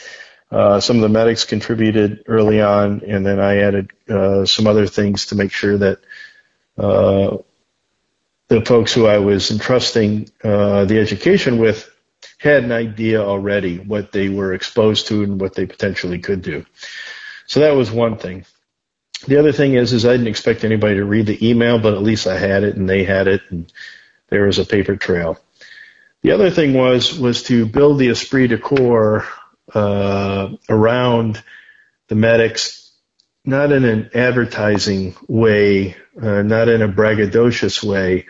Uh, 0.51 0.79
some 0.79 0.95
of 0.95 1.01
the 1.03 1.09
medics 1.09 1.45
contributed 1.45 2.23
early 2.27 2.61
on, 2.61 3.03
and 3.05 3.25
then 3.25 3.39
I 3.39 3.57
added 3.57 3.91
uh, 4.09 4.45
some 4.45 4.65
other 4.65 4.87
things 4.87 5.27
to 5.27 5.35
make 5.35 5.51
sure 5.51 5.77
that 5.77 5.99
uh, 6.77 7.37
the 8.47 8.65
folks 8.65 8.93
who 8.93 9.05
I 9.05 9.19
was 9.19 9.51
entrusting 9.51 10.29
uh, 10.43 10.85
the 10.85 10.99
education 10.99 11.59
with 11.59 11.89
had 12.39 12.63
an 12.63 12.71
idea 12.71 13.21
already 13.21 13.77
what 13.77 14.11
they 14.11 14.29
were 14.29 14.53
exposed 14.53 15.07
to 15.07 15.23
and 15.23 15.39
what 15.39 15.53
they 15.53 15.65
potentially 15.65 16.19
could 16.19 16.41
do. 16.41 16.65
So 17.45 17.59
that 17.59 17.75
was 17.75 17.91
one 17.91 18.17
thing. 18.17 18.45
The 19.27 19.37
other 19.37 19.51
thing 19.51 19.73
is, 19.73 19.93
is 19.93 20.05
I 20.05 20.13
didn't 20.13 20.27
expect 20.27 20.63
anybody 20.63 20.95
to 20.95 21.05
read 21.05 21.25
the 21.25 21.47
email, 21.47 21.77
but 21.79 21.93
at 21.93 22.01
least 22.01 22.25
I 22.25 22.37
had 22.37 22.63
it 22.63 22.75
and 22.75 22.89
they 22.89 23.03
had 23.03 23.27
it, 23.27 23.41
and 23.49 23.71
there 24.29 24.45
was 24.45 24.57
a 24.57 24.65
paper 24.65 24.95
trail. 24.95 25.37
The 26.21 26.31
other 26.31 26.49
thing 26.49 26.73
was 26.73 27.17
was 27.17 27.43
to 27.43 27.65
build 27.65 27.99
the 27.99 28.09
esprit 28.09 28.47
de 28.47 28.57
corps 28.57 29.25
uh, 29.73 30.49
around 30.67 31.41
the 32.09 32.15
medics, 32.15 32.91
not 33.45 33.71
in 33.71 33.85
an 33.85 34.09
advertising 34.13 35.15
way, 35.27 35.95
uh, 36.21 36.41
not 36.41 36.67
in 36.67 36.81
a 36.81 36.89
braggadocious 36.89 37.81
way, 37.81 38.25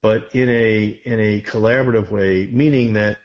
but 0.00 0.34
in 0.34 0.48
a 0.48 0.84
in 0.86 1.20
a 1.20 1.42
collaborative 1.42 2.10
way, 2.10 2.46
meaning 2.46 2.94
that 2.94 3.18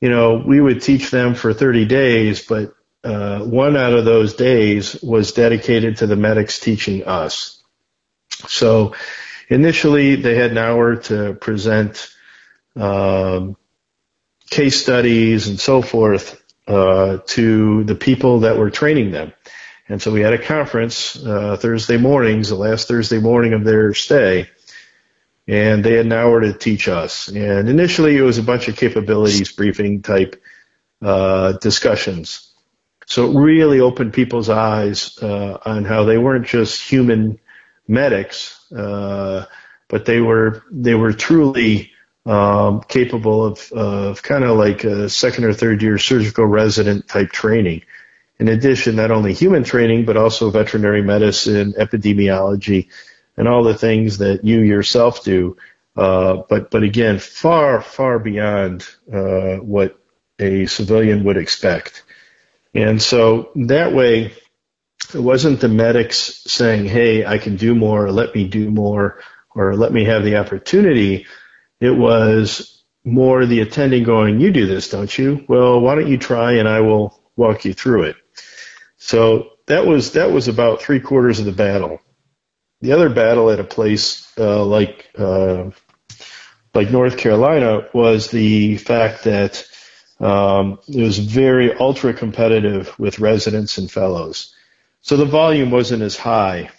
you 0.00 0.10
know 0.10 0.42
we 0.44 0.60
would 0.60 0.82
teach 0.82 1.10
them 1.10 1.36
for 1.36 1.54
30 1.54 1.84
days, 1.84 2.44
but 2.44 2.74
uh, 3.04 3.38
one 3.40 3.76
out 3.76 3.92
of 3.92 4.04
those 4.04 4.34
days 4.34 5.00
was 5.00 5.32
dedicated 5.32 5.98
to 5.98 6.08
the 6.08 6.16
medics 6.16 6.58
teaching 6.58 7.04
us. 7.04 7.62
So 8.48 8.96
initially, 9.48 10.16
they 10.16 10.34
had 10.34 10.50
an 10.50 10.58
hour 10.58 10.96
to 10.96 11.34
present 11.34 12.12
um, 12.76 13.56
case 14.50 14.80
studies 14.80 15.48
and 15.48 15.58
so 15.58 15.82
forth 15.82 16.42
uh, 16.66 17.18
to 17.26 17.84
the 17.84 17.94
people 17.94 18.40
that 18.40 18.56
were 18.56 18.70
training 18.70 19.10
them. 19.10 19.32
And 19.88 20.02
so 20.02 20.12
we 20.12 20.20
had 20.20 20.32
a 20.32 20.42
conference 20.42 21.16
uh, 21.24 21.56
Thursday 21.56 21.96
mornings, 21.96 22.48
the 22.48 22.56
last 22.56 22.88
Thursday 22.88 23.20
morning 23.20 23.52
of 23.52 23.64
their 23.64 23.94
stay, 23.94 24.50
and 25.46 25.84
they 25.84 25.92
had 25.92 26.06
an 26.06 26.12
hour 26.12 26.40
to 26.40 26.52
teach 26.52 26.88
us. 26.88 27.28
And 27.28 27.68
initially, 27.68 28.16
it 28.16 28.22
was 28.22 28.38
a 28.38 28.42
bunch 28.42 28.66
of 28.66 28.76
capabilities 28.76 29.52
briefing 29.52 30.02
type 30.02 30.42
uh, 31.00 31.52
discussions. 31.52 32.52
So 33.06 33.30
it 33.30 33.38
really 33.38 33.78
opened 33.78 34.12
people's 34.12 34.48
eyes 34.48 35.16
uh, 35.22 35.58
on 35.64 35.84
how 35.84 36.02
they 36.04 36.18
weren't 36.18 36.48
just 36.48 36.82
human 36.82 37.38
medics, 37.86 38.72
uh, 38.72 39.46
but 39.88 40.04
they 40.04 40.20
were 40.20 40.64
they 40.72 40.96
were 40.96 41.12
truly 41.12 41.92
um, 42.26 42.80
capable 42.82 43.44
of, 43.44 43.72
of 43.72 44.22
kind 44.22 44.44
of 44.44 44.58
like 44.58 44.84
a 44.84 45.08
second 45.08 45.44
or 45.44 45.52
third 45.52 45.80
year 45.80 45.96
surgical 45.96 46.44
resident 46.44 47.06
type 47.08 47.30
training. 47.30 47.82
In 48.38 48.48
addition, 48.48 48.96
not 48.96 49.10
only 49.10 49.32
human 49.32 49.64
training, 49.64 50.04
but 50.04 50.16
also 50.16 50.50
veterinary 50.50 51.02
medicine, 51.02 51.72
epidemiology, 51.78 52.88
and 53.36 53.48
all 53.48 53.62
the 53.62 53.74
things 53.74 54.18
that 54.18 54.44
you 54.44 54.60
yourself 54.60 55.24
do. 55.24 55.56
Uh, 55.96 56.42
but, 56.48 56.70
but 56.70 56.82
again, 56.82 57.18
far, 57.18 57.80
far 57.80 58.18
beyond 58.18 58.86
uh, 59.10 59.56
what 59.56 59.98
a 60.38 60.66
civilian 60.66 61.24
would 61.24 61.38
expect. 61.38 62.02
And 62.74 63.00
so 63.00 63.50
that 63.54 63.94
way, 63.94 64.34
it 65.14 65.18
wasn't 65.20 65.60
the 65.60 65.68
medics 65.68 66.42
saying, 66.46 66.86
hey, 66.86 67.24
I 67.24 67.38
can 67.38 67.56
do 67.56 67.74
more, 67.74 68.10
let 68.10 68.34
me 68.34 68.48
do 68.48 68.70
more, 68.70 69.20
or 69.54 69.76
let 69.76 69.92
me 69.92 70.04
have 70.04 70.24
the 70.24 70.36
opportunity 70.36 71.26
it 71.80 71.90
was 71.90 72.84
more 73.04 73.46
the 73.46 73.60
attending 73.60 74.04
going, 74.04 74.40
you 74.40 74.50
do 74.50 74.66
this, 74.66 74.90
don't 74.90 75.16
you? 75.16 75.44
Well, 75.48 75.80
why 75.80 75.94
don't 75.94 76.08
you 76.08 76.18
try 76.18 76.54
and 76.54 76.68
I 76.68 76.80
will 76.80 77.20
walk 77.36 77.64
you 77.64 77.72
through 77.72 78.04
it. 78.04 78.16
So 78.98 79.50
that 79.66 79.86
was, 79.86 80.12
that 80.12 80.32
was 80.32 80.48
about 80.48 80.82
three 80.82 81.00
quarters 81.00 81.38
of 81.38 81.46
the 81.46 81.52
battle. 81.52 82.00
The 82.80 82.92
other 82.92 83.08
battle 83.08 83.50
at 83.50 83.60
a 83.60 83.64
place, 83.64 84.30
uh, 84.36 84.64
like, 84.64 85.08
uh, 85.16 85.70
like 86.74 86.90
North 86.90 87.16
Carolina 87.16 87.88
was 87.92 88.30
the 88.30 88.76
fact 88.76 89.24
that, 89.24 89.64
um, 90.18 90.78
it 90.88 91.02
was 91.02 91.18
very 91.18 91.74
ultra 91.74 92.12
competitive 92.12 92.98
with 92.98 93.18
residents 93.18 93.78
and 93.78 93.90
fellows. 93.90 94.54
So 95.02 95.16
the 95.16 95.24
volume 95.26 95.70
wasn't 95.70 96.02
as 96.02 96.16
high 96.16 96.70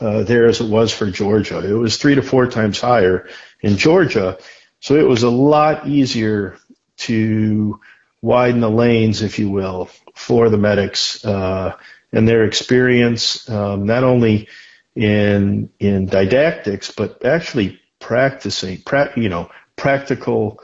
uh, 0.00 0.22
there 0.22 0.46
as 0.46 0.60
it 0.60 0.68
was 0.68 0.92
for 0.92 1.10
Georgia. 1.10 1.58
It 1.58 1.74
was 1.74 1.96
three 1.96 2.14
to 2.14 2.22
four 2.22 2.46
times 2.46 2.80
higher 2.80 3.28
in 3.60 3.76
Georgia. 3.76 4.38
So 4.80 4.96
it 4.96 5.06
was 5.06 5.22
a 5.22 5.30
lot 5.30 5.86
easier 5.86 6.56
to 6.98 7.80
widen 8.22 8.60
the 8.60 8.70
lanes, 8.70 9.22
if 9.22 9.38
you 9.38 9.50
will, 9.50 9.90
for 10.14 10.48
the 10.48 10.58
medics 10.58 11.24
uh, 11.24 11.76
and 12.12 12.28
their 12.28 12.44
experience, 12.44 13.48
um, 13.48 13.84
not 13.86 14.04
only 14.04 14.48
in 14.94 15.70
in 15.78 16.06
didactics, 16.06 16.90
but 16.90 17.24
actually 17.24 17.80
practicing, 17.98 18.82
pra- 18.82 19.12
you 19.16 19.28
know, 19.28 19.50
practical 19.76 20.60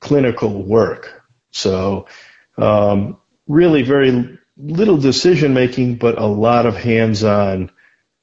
clinical 0.00 0.62
work. 0.62 1.22
So, 1.50 2.06
um, 2.58 3.18
really 3.46 3.82
very 3.82 4.38
little 4.56 4.98
decision 4.98 5.54
making, 5.54 5.96
but 5.96 6.18
a 6.18 6.26
lot 6.26 6.66
of 6.66 6.76
hands 6.76 7.24
on 7.24 7.70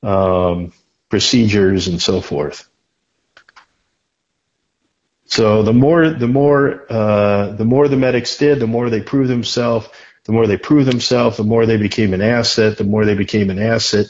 um, 0.03 0.73
procedures 1.09 1.87
and 1.87 2.01
so 2.01 2.21
forth. 2.21 2.69
So 5.25 5.63
the 5.63 5.73
more 5.73 6.09
the 6.09 6.27
more 6.27 6.85
uh, 6.91 7.53
the 7.53 7.65
more 7.65 7.87
the 7.87 7.97
medics 7.97 8.37
did, 8.37 8.59
the 8.59 8.67
more 8.67 8.89
they 8.89 9.01
proved 9.01 9.29
themselves. 9.29 9.89
The 10.25 10.33
more 10.33 10.47
they 10.47 10.57
proved 10.57 10.87
themselves, 10.89 11.37
the 11.37 11.43
more 11.43 11.65
they 11.65 11.77
became 11.77 12.13
an 12.13 12.21
asset. 12.21 12.77
The 12.77 12.83
more 12.83 13.05
they 13.05 13.15
became 13.15 13.49
an 13.49 13.59
asset, 13.59 14.07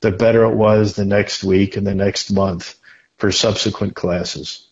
the 0.00 0.10
better 0.12 0.44
it 0.44 0.56
was 0.56 0.94
the 0.96 1.04
next 1.04 1.44
week 1.44 1.76
and 1.76 1.86
the 1.86 1.94
next 1.94 2.30
month 2.30 2.76
for 3.18 3.32
subsequent 3.32 3.94
classes. 3.96 4.68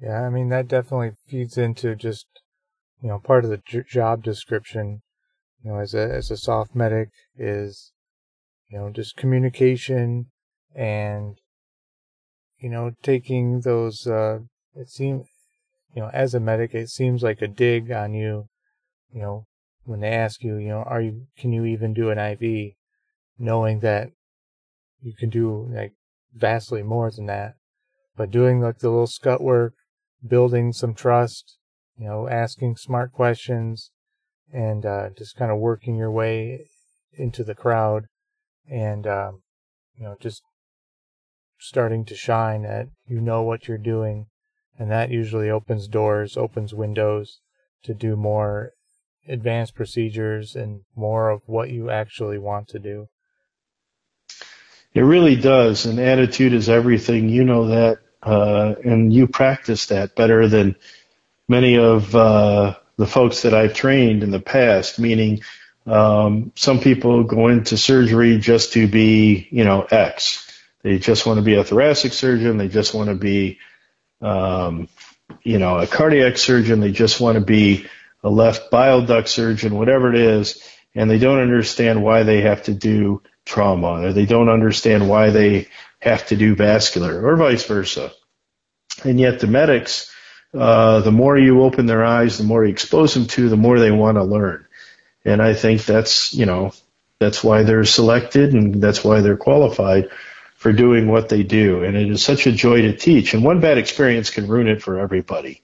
Yeah, 0.00 0.22
I 0.22 0.30
mean 0.30 0.50
that 0.50 0.68
definitely 0.68 1.12
feeds 1.28 1.58
into 1.58 1.96
just 1.96 2.26
you 3.02 3.08
know 3.08 3.18
part 3.18 3.44
of 3.44 3.50
the 3.50 3.62
j- 3.66 3.84
job 3.88 4.22
description. 4.24 5.02
You 5.64 5.72
know, 5.72 5.78
as 5.80 5.94
a 5.94 6.02
as 6.14 6.30
a 6.30 6.36
SOF 6.36 6.74
medic 6.74 7.10
is 7.38 7.92
you 8.68 8.78
know 8.78 8.90
just 8.90 9.16
communication 9.16 10.26
and 10.74 11.38
you 12.58 12.68
know 12.68 12.92
taking 13.02 13.60
those. 13.60 14.06
Uh, 14.06 14.40
it 14.74 14.88
seems 14.88 15.26
you 15.94 16.02
know 16.02 16.10
as 16.12 16.34
a 16.34 16.40
medic 16.40 16.74
it 16.74 16.88
seems 16.88 17.22
like 17.22 17.42
a 17.42 17.48
dig 17.48 17.90
on 17.90 18.14
you. 18.14 18.48
You 19.12 19.22
know 19.22 19.46
when 19.86 20.00
they 20.00 20.10
ask 20.10 20.42
you, 20.42 20.56
you 20.56 20.68
know, 20.68 20.82
are 20.82 21.00
you 21.00 21.26
can 21.38 21.52
you 21.52 21.64
even 21.64 21.94
do 21.94 22.10
an 22.10 22.18
IV, 22.18 22.72
knowing 23.38 23.80
that 23.80 24.10
you 25.00 25.14
can 25.14 25.30
do 25.30 25.68
like 25.72 25.92
vastly 26.34 26.82
more 26.82 27.10
than 27.10 27.26
that. 27.26 27.54
But 28.16 28.30
doing 28.30 28.60
like 28.60 28.78
the 28.78 28.90
little 28.90 29.06
scut 29.06 29.40
work, 29.40 29.74
building 30.26 30.72
some 30.72 30.94
trust, 30.94 31.56
you 31.96 32.06
know, 32.06 32.28
asking 32.28 32.76
smart 32.76 33.12
questions, 33.12 33.92
and 34.52 34.84
uh, 34.84 35.10
just 35.16 35.36
kind 35.36 35.52
of 35.52 35.58
working 35.58 35.94
your 35.94 36.10
way 36.10 36.66
into 37.16 37.44
the 37.44 37.54
crowd, 37.54 38.06
and 38.70 39.06
um, 39.06 39.42
you 39.96 40.04
know, 40.04 40.16
just 40.20 40.42
starting 41.58 42.04
to 42.04 42.14
shine 42.14 42.62
that 42.62 42.88
you 43.06 43.20
know 43.20 43.42
what 43.42 43.68
you're 43.68 43.78
doing, 43.78 44.26
and 44.78 44.90
that 44.90 45.10
usually 45.10 45.50
opens 45.50 45.88
doors, 45.88 46.36
opens 46.36 46.74
windows 46.74 47.40
to 47.84 47.94
do 47.94 48.16
more 48.16 48.72
advanced 49.28 49.74
procedures 49.74 50.54
and 50.54 50.80
more 50.94 51.30
of 51.30 51.42
what 51.46 51.70
you 51.70 51.90
actually 51.90 52.38
want 52.38 52.68
to 52.68 52.78
do. 52.78 53.08
It 54.94 55.00
really 55.02 55.36
does, 55.36 55.84
and 55.84 55.98
attitude 55.98 56.52
is 56.52 56.68
everything. 56.68 57.28
You 57.28 57.44
know 57.44 57.66
that, 57.68 57.98
uh, 58.22 58.74
and 58.84 59.12
you 59.12 59.26
practice 59.26 59.86
that 59.86 60.16
better 60.16 60.48
than 60.48 60.76
many 61.48 61.76
of 61.76 62.14
uh, 62.14 62.76
the 62.96 63.06
folks 63.06 63.42
that 63.42 63.52
I've 63.52 63.74
trained 63.74 64.22
in 64.22 64.30
the 64.30 64.40
past. 64.40 64.98
Meaning, 64.98 65.42
um, 65.86 66.52
some 66.56 66.80
people 66.80 67.24
go 67.24 67.48
into 67.48 67.76
surgery 67.76 68.38
just 68.38 68.72
to 68.72 68.88
be, 68.88 69.48
you 69.50 69.64
know, 69.64 69.82
X. 69.82 70.42
They 70.82 70.98
just 70.98 71.26
want 71.26 71.38
to 71.38 71.42
be 71.42 71.54
a 71.54 71.64
thoracic 71.64 72.12
surgeon. 72.12 72.58
They 72.58 72.68
just 72.68 72.94
want 72.94 73.08
to 73.08 73.14
be, 73.14 73.58
um, 74.20 74.88
you 75.42 75.58
know, 75.58 75.78
a 75.78 75.86
cardiac 75.86 76.38
surgeon. 76.38 76.80
They 76.80 76.92
just 76.92 77.20
want 77.20 77.36
to 77.36 77.44
be 77.44 77.86
a 78.22 78.30
left 78.30 78.70
bile 78.70 79.04
duct 79.06 79.28
surgeon, 79.28 79.76
whatever 79.76 80.12
it 80.12 80.18
is, 80.18 80.62
and 80.94 81.10
they 81.10 81.18
don't 81.18 81.40
understand 81.40 82.02
why 82.02 82.24
they 82.24 82.40
have 82.42 82.64
to 82.64 82.74
do 82.74 83.22
trauma 83.44 84.06
or 84.06 84.12
they 84.12 84.26
don't 84.26 84.48
understand 84.48 85.08
why 85.08 85.30
they 85.30 85.68
have 86.00 86.26
to 86.26 86.36
do 86.36 86.54
vascular 86.54 87.24
or 87.24 87.36
vice 87.36 87.64
versa. 87.64 88.12
And 89.04 89.20
yet 89.20 89.40
the 89.40 89.46
medics, 89.46 90.12
uh, 90.52 91.00
the 91.00 91.12
more 91.12 91.38
you 91.38 91.62
open 91.62 91.86
their 91.86 92.04
eyes, 92.04 92.38
the 92.38 92.44
more 92.44 92.64
you 92.64 92.72
expose 92.72 93.14
them 93.14 93.26
to, 93.26 93.48
the 93.48 93.56
more 93.56 93.78
they 93.78 93.92
want 93.92 94.16
to 94.16 94.24
learn. 94.24 94.65
And 95.26 95.42
I 95.42 95.52
think 95.54 95.84
that's, 95.84 96.32
you 96.32 96.46
know, 96.46 96.72
that's 97.18 97.44
why 97.44 97.62
they're 97.62 97.84
selected 97.84 98.54
and 98.54 98.80
that's 98.80 99.04
why 99.04 99.20
they're 99.20 99.36
qualified 99.36 100.08
for 100.54 100.72
doing 100.72 101.08
what 101.08 101.28
they 101.28 101.42
do. 101.42 101.82
And 101.82 101.96
it 101.96 102.10
is 102.10 102.22
such 102.22 102.46
a 102.46 102.52
joy 102.52 102.82
to 102.82 102.96
teach. 102.96 103.34
And 103.34 103.44
one 103.44 103.60
bad 103.60 103.76
experience 103.76 104.30
can 104.30 104.46
ruin 104.46 104.68
it 104.68 104.82
for 104.82 104.98
everybody. 104.98 105.62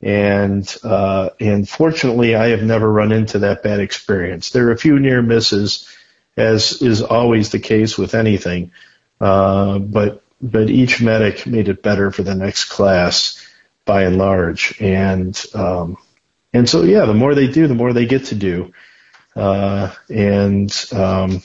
And 0.00 0.76
uh, 0.84 1.30
and 1.40 1.68
fortunately, 1.68 2.36
I 2.36 2.48
have 2.50 2.62
never 2.62 2.88
run 2.88 3.10
into 3.10 3.40
that 3.40 3.64
bad 3.64 3.80
experience. 3.80 4.50
There 4.50 4.68
are 4.68 4.72
a 4.72 4.78
few 4.78 5.00
near 5.00 5.22
misses 5.22 5.92
as 6.38 6.80
is 6.80 7.02
always 7.02 7.50
the 7.50 7.58
case 7.58 7.98
with 7.98 8.14
anything. 8.14 8.70
Uh, 9.20 9.78
but 9.80 10.22
but 10.40 10.70
each 10.70 11.02
medic 11.02 11.46
made 11.46 11.68
it 11.68 11.82
better 11.82 12.12
for 12.12 12.22
the 12.22 12.34
next 12.34 12.66
class 12.66 13.44
by 13.84 14.04
and 14.04 14.18
large, 14.18 14.80
and 14.80 15.44
um, 15.54 15.96
and 16.52 16.68
so 16.68 16.84
yeah, 16.84 17.06
the 17.06 17.14
more 17.14 17.34
they 17.34 17.48
do, 17.48 17.66
the 17.66 17.74
more 17.74 17.92
they 17.92 18.06
get 18.06 18.26
to 18.26 18.36
do, 18.36 18.72
uh, 19.38 19.94
and 20.08 20.72
um, 20.92 21.42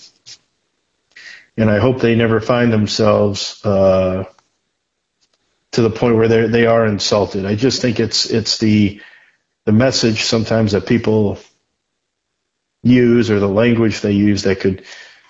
and 1.58 1.70
I 1.70 1.80
hope 1.80 2.00
they 2.00 2.16
never 2.16 2.42
find 2.42 2.74
themselves 2.74 3.64
uh, 3.66 4.26
to 5.72 5.82
the 5.82 5.90
point 5.90 6.16
where 6.16 6.28
they 6.28 6.48
they 6.48 6.66
are 6.66 6.86
insulted. 6.86 7.46
I 7.46 7.56
just 7.56 7.82
think 7.82 8.00
it's 8.00 8.26
it's 8.26 8.58
the 8.58 9.02
the 9.66 9.72
message 9.72 10.24
sometimes 10.24 10.74
that 10.74 10.88
people 10.88 11.38
use 12.84 13.32
or 13.32 13.40
the 13.40 13.48
language 13.48 14.02
they 14.02 14.12
use 14.12 14.44
that 14.44 14.60
could 14.60 14.86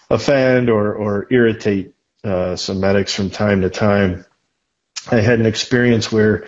offend 0.10 0.70
or, 0.70 0.94
or 0.94 1.28
irritate 1.32 1.94
uh, 2.24 2.56
some 2.56 2.80
medics 2.80 3.14
from 3.14 3.30
time 3.30 3.62
to 3.62 3.70
time. 3.70 4.26
I 5.12 5.18
had 5.18 5.40
an 5.40 5.46
experience 5.46 6.12
where 6.12 6.48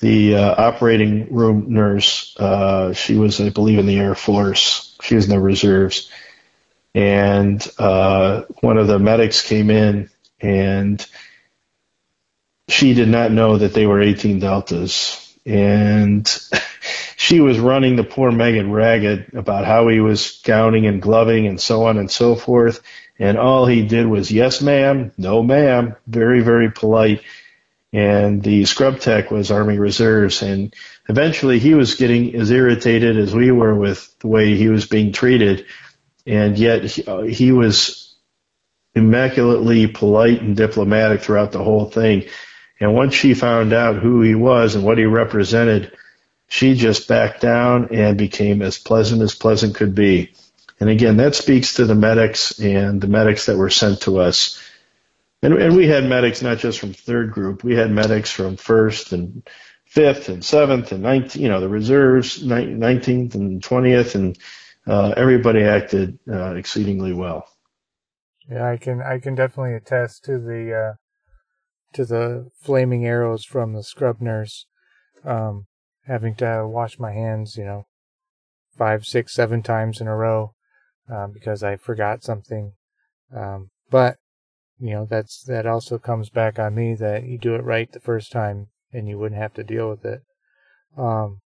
the 0.00 0.34
uh, 0.36 0.54
operating 0.68 1.32
room 1.32 1.66
nurse, 1.72 2.36
uh, 2.38 2.92
she 2.92 3.16
was, 3.16 3.40
I 3.40 3.50
believe, 3.50 3.78
in 3.78 3.86
the 3.86 3.98
Air 3.98 4.14
Force. 4.14 4.91
She 5.02 5.14
was 5.14 5.24
in 5.24 5.30
the 5.30 5.40
reserves. 5.40 6.10
And 6.94 7.66
uh, 7.78 8.42
one 8.60 8.78
of 8.78 8.86
the 8.86 8.98
medics 8.98 9.46
came 9.46 9.70
in 9.70 10.10
and 10.40 11.04
she 12.68 12.94
did 12.94 13.08
not 13.08 13.32
know 13.32 13.58
that 13.58 13.74
they 13.74 13.86
were 13.86 14.00
18 14.00 14.40
deltas. 14.40 15.18
And 15.46 16.26
she 17.16 17.40
was 17.40 17.58
running 17.58 17.96
the 17.96 18.04
poor 18.04 18.30
medic 18.30 18.66
ragged 18.68 19.34
about 19.34 19.64
how 19.64 19.88
he 19.88 20.00
was 20.00 20.40
gowning 20.44 20.86
and 20.86 21.00
gloving 21.02 21.46
and 21.46 21.60
so 21.60 21.86
on 21.86 21.98
and 21.98 22.10
so 22.10 22.34
forth. 22.34 22.80
And 23.18 23.38
all 23.38 23.66
he 23.66 23.86
did 23.86 24.06
was, 24.06 24.30
yes, 24.32 24.60
ma'am, 24.60 25.12
no, 25.16 25.42
ma'am, 25.42 25.96
very, 26.06 26.40
very 26.42 26.70
polite. 26.70 27.22
And 27.92 28.42
the 28.42 28.64
scrub 28.64 29.00
tech 29.00 29.30
was 29.30 29.50
Army 29.50 29.78
Reserves. 29.78 30.42
And 30.42 30.74
eventually 31.08 31.58
he 31.58 31.74
was 31.74 31.94
getting 31.94 32.34
as 32.34 32.50
irritated 32.50 33.18
as 33.18 33.34
we 33.34 33.50
were 33.50 33.74
with 33.74 34.18
the 34.20 34.28
way 34.28 34.56
he 34.56 34.68
was 34.68 34.86
being 34.86 35.12
treated. 35.12 35.66
And 36.26 36.58
yet 36.58 36.84
he, 36.84 37.04
uh, 37.04 37.22
he 37.22 37.52
was 37.52 38.14
immaculately 38.94 39.86
polite 39.86 40.40
and 40.40 40.56
diplomatic 40.56 41.22
throughout 41.22 41.52
the 41.52 41.62
whole 41.62 41.86
thing. 41.86 42.24
And 42.80 42.94
once 42.94 43.14
she 43.14 43.34
found 43.34 43.72
out 43.72 43.96
who 43.96 44.22
he 44.22 44.34
was 44.34 44.74
and 44.74 44.84
what 44.84 44.98
he 44.98 45.04
represented, 45.04 45.92
she 46.48 46.74
just 46.74 47.08
backed 47.08 47.40
down 47.40 47.94
and 47.94 48.18
became 48.18 48.60
as 48.60 48.78
pleasant 48.78 49.22
as 49.22 49.34
pleasant 49.34 49.74
could 49.74 49.94
be. 49.94 50.34
And 50.80 50.90
again, 50.90 51.18
that 51.18 51.34
speaks 51.34 51.74
to 51.74 51.84
the 51.84 51.94
medics 51.94 52.58
and 52.58 53.00
the 53.00 53.06
medics 53.06 53.46
that 53.46 53.56
were 53.56 53.70
sent 53.70 54.02
to 54.02 54.18
us. 54.18 54.60
And, 55.42 55.54
and 55.54 55.76
we 55.76 55.88
had 55.88 56.04
medics 56.04 56.42
not 56.42 56.58
just 56.58 56.78
from 56.78 56.92
third 56.92 57.32
group, 57.32 57.64
we 57.64 57.74
had 57.74 57.90
medics 57.90 58.30
from 58.30 58.56
first 58.56 59.12
and 59.12 59.46
fifth 59.86 60.28
and 60.28 60.44
seventh 60.44 60.92
and 60.92 61.02
ninth, 61.02 61.36
you 61.36 61.48
know, 61.48 61.60
the 61.60 61.68
reserves, 61.68 62.44
nineteenth 62.44 63.34
and 63.34 63.62
twentieth, 63.62 64.14
and 64.14 64.38
uh, 64.86 65.14
everybody 65.16 65.62
acted 65.62 66.18
uh, 66.30 66.54
exceedingly 66.54 67.12
well. 67.12 67.46
Yeah, 68.48 68.68
I 68.68 68.76
can 68.76 69.02
I 69.02 69.18
can 69.18 69.34
definitely 69.34 69.74
attest 69.74 70.24
to 70.24 70.38
the 70.38 70.74
uh, 70.74 70.94
to 71.94 72.04
the 72.04 72.48
flaming 72.60 73.04
arrows 73.04 73.44
from 73.44 73.72
the 73.72 73.82
scrub 73.82 74.20
nurse. 74.20 74.66
Um, 75.24 75.66
having 76.06 76.34
to 76.36 76.66
wash 76.66 76.98
my 76.98 77.12
hands, 77.12 77.56
you 77.56 77.64
know, 77.64 77.86
five, 78.76 79.04
six, 79.04 79.32
seven 79.34 79.62
times 79.62 80.00
in 80.00 80.08
a 80.08 80.16
row 80.16 80.54
uh, 81.12 81.26
because 81.28 81.62
I 81.62 81.76
forgot 81.76 82.24
something. 82.24 82.72
Um, 83.34 83.70
but 83.90 84.16
you 84.78 84.90
know, 84.90 85.06
that's 85.08 85.42
that 85.44 85.66
also 85.66 85.98
comes 85.98 86.30
back 86.30 86.58
on 86.58 86.74
me 86.74 86.94
that 86.94 87.24
you 87.24 87.38
do 87.38 87.54
it 87.54 87.64
right 87.64 87.90
the 87.90 88.00
first 88.00 88.32
time 88.32 88.68
and 88.92 89.08
you 89.08 89.18
wouldn't 89.18 89.40
have 89.40 89.54
to 89.54 89.64
deal 89.64 89.88
with 89.88 90.04
it. 90.04 90.22
Um, 90.96 91.40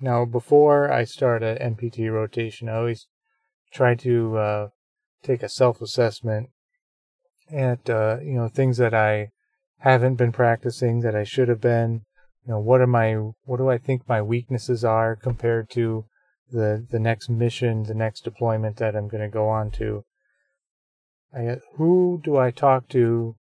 now, 0.00 0.24
before 0.24 0.92
I 0.92 1.04
start 1.04 1.42
a 1.42 1.56
MPT 1.60 2.12
rotation, 2.12 2.68
I 2.68 2.76
always 2.76 3.06
try 3.72 3.94
to 3.96 4.36
uh, 4.36 4.68
take 5.22 5.42
a 5.42 5.48
self-assessment 5.48 6.50
at 7.50 7.88
uh, 7.88 8.18
you 8.22 8.34
know 8.34 8.48
things 8.48 8.76
that 8.78 8.94
I 8.94 9.30
haven't 9.78 10.16
been 10.16 10.32
practicing 10.32 11.00
that 11.00 11.14
I 11.14 11.24
should 11.24 11.48
have 11.48 11.60
been, 11.60 12.02
you 12.44 12.52
know 12.52 12.60
what 12.60 12.80
are 12.80 12.86
my 12.86 13.14
what 13.44 13.58
do 13.58 13.70
I 13.70 13.78
think 13.78 14.08
my 14.08 14.20
weaknesses 14.20 14.84
are 14.84 15.16
compared 15.16 15.70
to 15.70 16.04
the 16.50 16.86
the 16.90 17.00
next 17.00 17.28
mission, 17.28 17.84
the 17.84 17.94
next 17.94 18.22
deployment 18.22 18.76
that 18.76 18.94
I'm 18.94 19.08
going 19.08 19.22
to 19.22 19.28
go 19.28 19.48
on 19.48 19.70
to. 19.72 20.04
I, 21.36 21.56
who 21.76 22.20
do 22.22 22.36
I 22.36 22.50
talk 22.50 22.88
to 22.90 23.36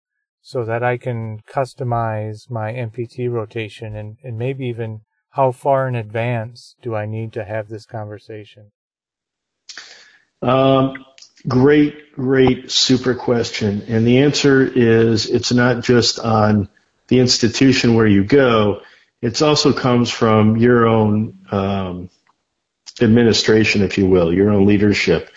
so 0.42 0.64
that 0.64 0.82
I 0.82 0.96
can 0.96 1.40
customize 1.48 2.50
my 2.50 2.72
MPT 2.72 3.30
rotation 3.30 3.96
and, 3.96 4.16
and 4.22 4.38
maybe 4.38 4.66
even 4.66 5.02
how 5.30 5.52
far 5.52 5.86
in 5.86 5.94
advance 5.94 6.76
do 6.82 6.94
I 6.94 7.06
need 7.06 7.32
to 7.34 7.44
have 7.44 7.68
this 7.68 7.86
conversation? 7.86 8.72
Um, 10.42 11.04
great, 11.46 12.12
great, 12.12 12.70
super 12.70 13.14
question. 13.14 13.82
And 13.88 14.06
the 14.06 14.18
answer 14.18 14.62
is 14.62 15.28
it's 15.28 15.52
not 15.52 15.82
just 15.82 16.18
on 16.18 16.68
the 17.08 17.20
institution 17.20 17.94
where 17.94 18.06
you 18.06 18.24
go, 18.24 18.80
it 19.20 19.40
also 19.42 19.72
comes 19.72 20.10
from 20.10 20.56
your 20.56 20.86
own 20.86 21.38
um, 21.50 22.10
administration, 23.00 23.82
if 23.82 23.98
you 23.98 24.06
will, 24.06 24.32
your 24.32 24.50
own 24.50 24.66
leadership. 24.66 25.30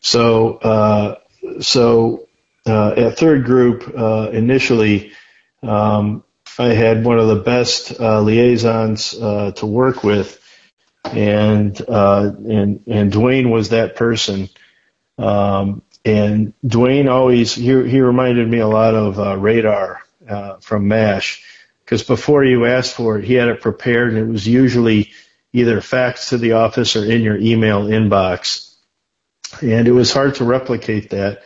So, 0.00 0.56
uh, 0.58 1.14
so 1.60 2.28
uh, 2.66 2.92
at 2.96 3.18
third 3.18 3.44
group 3.44 3.92
uh, 3.96 4.30
initially, 4.32 5.12
um, 5.62 6.24
I 6.58 6.68
had 6.68 7.04
one 7.04 7.18
of 7.18 7.28
the 7.28 7.42
best 7.42 7.98
uh, 8.00 8.20
liaisons 8.20 9.14
uh, 9.14 9.52
to 9.52 9.66
work 9.66 10.02
with, 10.02 10.40
and 11.04 11.80
uh, 11.88 12.32
and 12.48 12.82
and 12.86 13.12
Dwayne 13.12 13.50
was 13.50 13.70
that 13.70 13.96
person. 13.96 14.48
Um, 15.18 15.82
and 16.04 16.52
Dwayne 16.64 17.08
always 17.10 17.54
he 17.54 17.64
he 17.64 18.00
reminded 18.00 18.48
me 18.48 18.58
a 18.58 18.68
lot 18.68 18.94
of 18.94 19.42
Radar 19.42 20.02
uh, 20.28 20.56
from 20.56 20.88
Mash, 20.88 21.44
because 21.84 22.02
before 22.02 22.44
you 22.44 22.66
asked 22.66 22.94
for 22.94 23.18
it, 23.18 23.24
he 23.24 23.34
had 23.34 23.48
it 23.48 23.60
prepared, 23.60 24.10
and 24.10 24.18
it 24.18 24.30
was 24.30 24.46
usually 24.46 25.12
either 25.52 25.80
faxed 25.80 26.28
to 26.28 26.38
the 26.38 26.52
office 26.52 26.96
or 26.96 27.04
in 27.04 27.22
your 27.22 27.36
email 27.36 27.86
inbox, 27.86 28.67
and 29.62 29.88
it 29.88 29.92
was 29.92 30.12
hard 30.12 30.36
to 30.36 30.44
replicate 30.44 31.10
that 31.10 31.42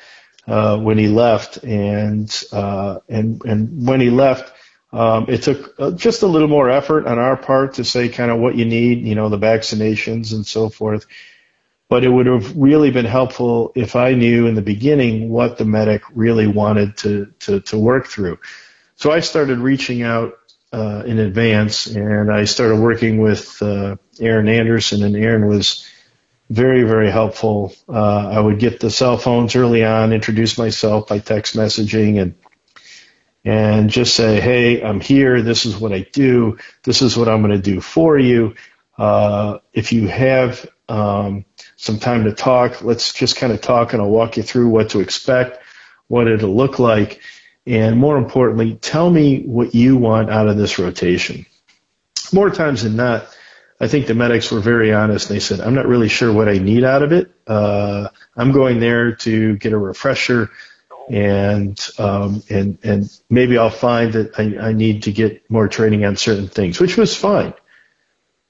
uh, 0.46 0.78
when 0.78 0.98
he 0.98 1.08
left, 1.08 1.58
and 1.64 2.44
uh, 2.52 2.98
and 3.08 3.44
and 3.44 3.86
when 3.86 4.00
he 4.00 4.10
left 4.10 4.52
um, 4.92 5.26
it 5.28 5.42
took 5.42 5.74
uh, 5.78 5.90
just 5.92 6.22
a 6.22 6.26
little 6.26 6.48
more 6.48 6.68
effort 6.68 7.06
on 7.06 7.18
our 7.18 7.36
part 7.36 7.74
to 7.74 7.84
say 7.84 8.08
kind 8.08 8.30
of 8.30 8.38
what 8.38 8.56
you 8.56 8.66
need, 8.66 9.06
you 9.06 9.14
know, 9.14 9.28
the 9.30 9.38
vaccinations 9.38 10.32
and 10.34 10.46
so 10.46 10.68
forth. 10.68 11.06
But 11.88 12.04
it 12.04 12.08
would 12.08 12.26
have 12.26 12.56
really 12.56 12.90
been 12.90 13.06
helpful 13.06 13.72
if 13.74 13.96
I 13.96 14.14
knew 14.14 14.46
in 14.46 14.54
the 14.54 14.62
beginning 14.62 15.30
what 15.30 15.58
the 15.58 15.64
medic 15.64 16.02
really 16.14 16.46
wanted 16.46 16.96
to, 16.98 17.32
to, 17.40 17.60
to 17.60 17.78
work 17.78 18.06
through. 18.06 18.38
So 18.96 19.10
I 19.10 19.20
started 19.20 19.58
reaching 19.58 20.02
out 20.02 20.38
uh, 20.72 21.02
in 21.06 21.18
advance 21.18 21.86
and 21.86 22.32
I 22.32 22.44
started 22.44 22.76
working 22.76 23.18
with 23.18 23.60
uh, 23.62 23.96
Aaron 24.20 24.48
Anderson 24.48 25.02
and 25.02 25.16
Aaron 25.16 25.48
was 25.48 25.86
very, 26.52 26.82
very 26.82 27.10
helpful. 27.10 27.74
Uh, 27.88 28.28
I 28.28 28.38
would 28.38 28.58
get 28.58 28.78
the 28.78 28.90
cell 28.90 29.16
phones 29.16 29.56
early 29.56 29.84
on, 29.84 30.12
introduce 30.12 30.58
myself 30.58 31.08
by 31.08 31.18
text 31.18 31.56
messaging 31.56 32.20
and 32.20 32.34
and 33.44 33.90
just 33.90 34.14
say, 34.14 34.40
hey, 34.40 34.82
I'm 34.84 35.00
here. 35.00 35.42
This 35.42 35.66
is 35.66 35.76
what 35.76 35.92
I 35.92 36.06
do. 36.12 36.58
This 36.84 37.02
is 37.02 37.16
what 37.16 37.28
I'm 37.28 37.42
going 37.42 37.50
to 37.60 37.70
do 37.70 37.80
for 37.80 38.16
you. 38.16 38.54
Uh, 38.96 39.58
if 39.72 39.92
you 39.92 40.06
have 40.06 40.64
um, 40.88 41.44
some 41.74 41.98
time 41.98 42.24
to 42.24 42.34
talk, 42.34 42.82
let's 42.82 43.12
just 43.12 43.36
kind 43.36 43.52
of 43.52 43.60
talk 43.60 43.94
and 43.94 44.02
I'll 44.02 44.10
walk 44.10 44.36
you 44.36 44.44
through 44.44 44.68
what 44.68 44.90
to 44.90 45.00
expect, 45.00 45.58
what 46.06 46.28
it'll 46.28 46.54
look 46.54 46.78
like, 46.78 47.20
and 47.66 47.98
more 47.98 48.16
importantly, 48.16 48.76
tell 48.76 49.10
me 49.10 49.42
what 49.42 49.74
you 49.74 49.96
want 49.96 50.30
out 50.30 50.46
of 50.48 50.56
this 50.56 50.78
rotation. 50.78 51.46
More 52.32 52.50
times 52.50 52.84
than 52.84 52.94
not, 52.94 53.26
I 53.82 53.88
think 53.88 54.06
the 54.06 54.14
medics 54.14 54.52
were 54.52 54.60
very 54.60 54.92
honest. 54.94 55.28
They 55.28 55.40
said, 55.40 55.60
I'm 55.60 55.74
not 55.74 55.88
really 55.88 56.08
sure 56.08 56.32
what 56.32 56.48
I 56.48 56.58
need 56.58 56.84
out 56.84 57.02
of 57.02 57.10
it. 57.10 57.32
Uh, 57.48 58.08
I'm 58.36 58.52
going 58.52 58.78
there 58.78 59.16
to 59.16 59.56
get 59.56 59.72
a 59.72 59.78
refresher 59.78 60.50
and 61.10 61.78
um, 61.98 62.44
and 62.48 62.78
and 62.84 63.10
maybe 63.28 63.58
I'll 63.58 63.70
find 63.70 64.12
that 64.12 64.38
I, 64.38 64.68
I 64.68 64.72
need 64.72 65.02
to 65.04 65.12
get 65.12 65.50
more 65.50 65.66
training 65.66 66.04
on 66.04 66.16
certain 66.16 66.46
things, 66.46 66.78
which 66.78 66.96
was 66.96 67.16
fine. 67.16 67.54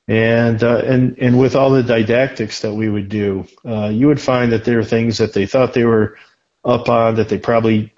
And 0.07 0.63
uh, 0.63 0.83
and 0.85 1.17
and 1.19 1.39
with 1.39 1.57
all 1.57 1.71
the 1.71 1.83
didactics 1.83 2.61
that 2.61 2.75
we 2.75 2.91
would 2.91 3.09
do, 3.09 3.47
uh, 3.65 3.89
you 3.89 4.09
would 4.09 4.21
find 4.21 4.53
that 4.53 4.67
there 4.67 4.79
are 4.81 4.85
things 4.85 5.19
that 5.19 5.33
they 5.33 5.47
thought 5.47 5.73
they 5.73 5.85
were 5.85 6.19
up 6.63 6.91
on 6.91 7.15
that 7.17 7.31
they 7.31 7.39
probably 7.39 7.93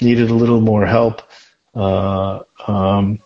needed 0.00 0.30
a 0.30 0.34
little 0.34 0.60
more 0.60 0.86
help, 0.86 1.22
uh, 1.74 2.40
um, 2.66 3.20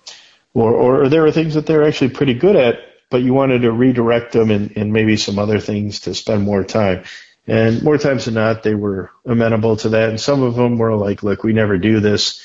or 0.52 0.74
or 0.74 1.08
there 1.08 1.24
are 1.26 1.32
things 1.32 1.54
that 1.54 1.66
they're 1.66 1.86
actually 1.86 2.10
pretty 2.10 2.34
good 2.34 2.56
at, 2.56 2.80
but 3.10 3.22
you 3.22 3.32
wanted 3.32 3.62
to 3.62 3.72
redirect 3.72 4.32
them 4.32 4.50
and, 4.50 4.76
and 4.76 4.92
maybe 4.92 5.16
some 5.16 5.38
other 5.38 5.60
things 5.60 6.00
to 6.00 6.14
spend 6.14 6.42
more 6.42 6.64
time. 6.64 7.04
And 7.46 7.82
more 7.82 7.98
times 7.98 8.24
than 8.24 8.34
not, 8.34 8.62
they 8.62 8.74
were 8.74 9.10
amenable 9.24 9.76
to 9.78 9.90
that. 9.90 10.08
And 10.08 10.20
some 10.20 10.42
of 10.42 10.56
them 10.56 10.78
were 10.78 10.96
like, 10.96 11.22
look, 11.22 11.44
we 11.44 11.52
never 11.52 11.78
do 11.78 12.00
this, 12.00 12.42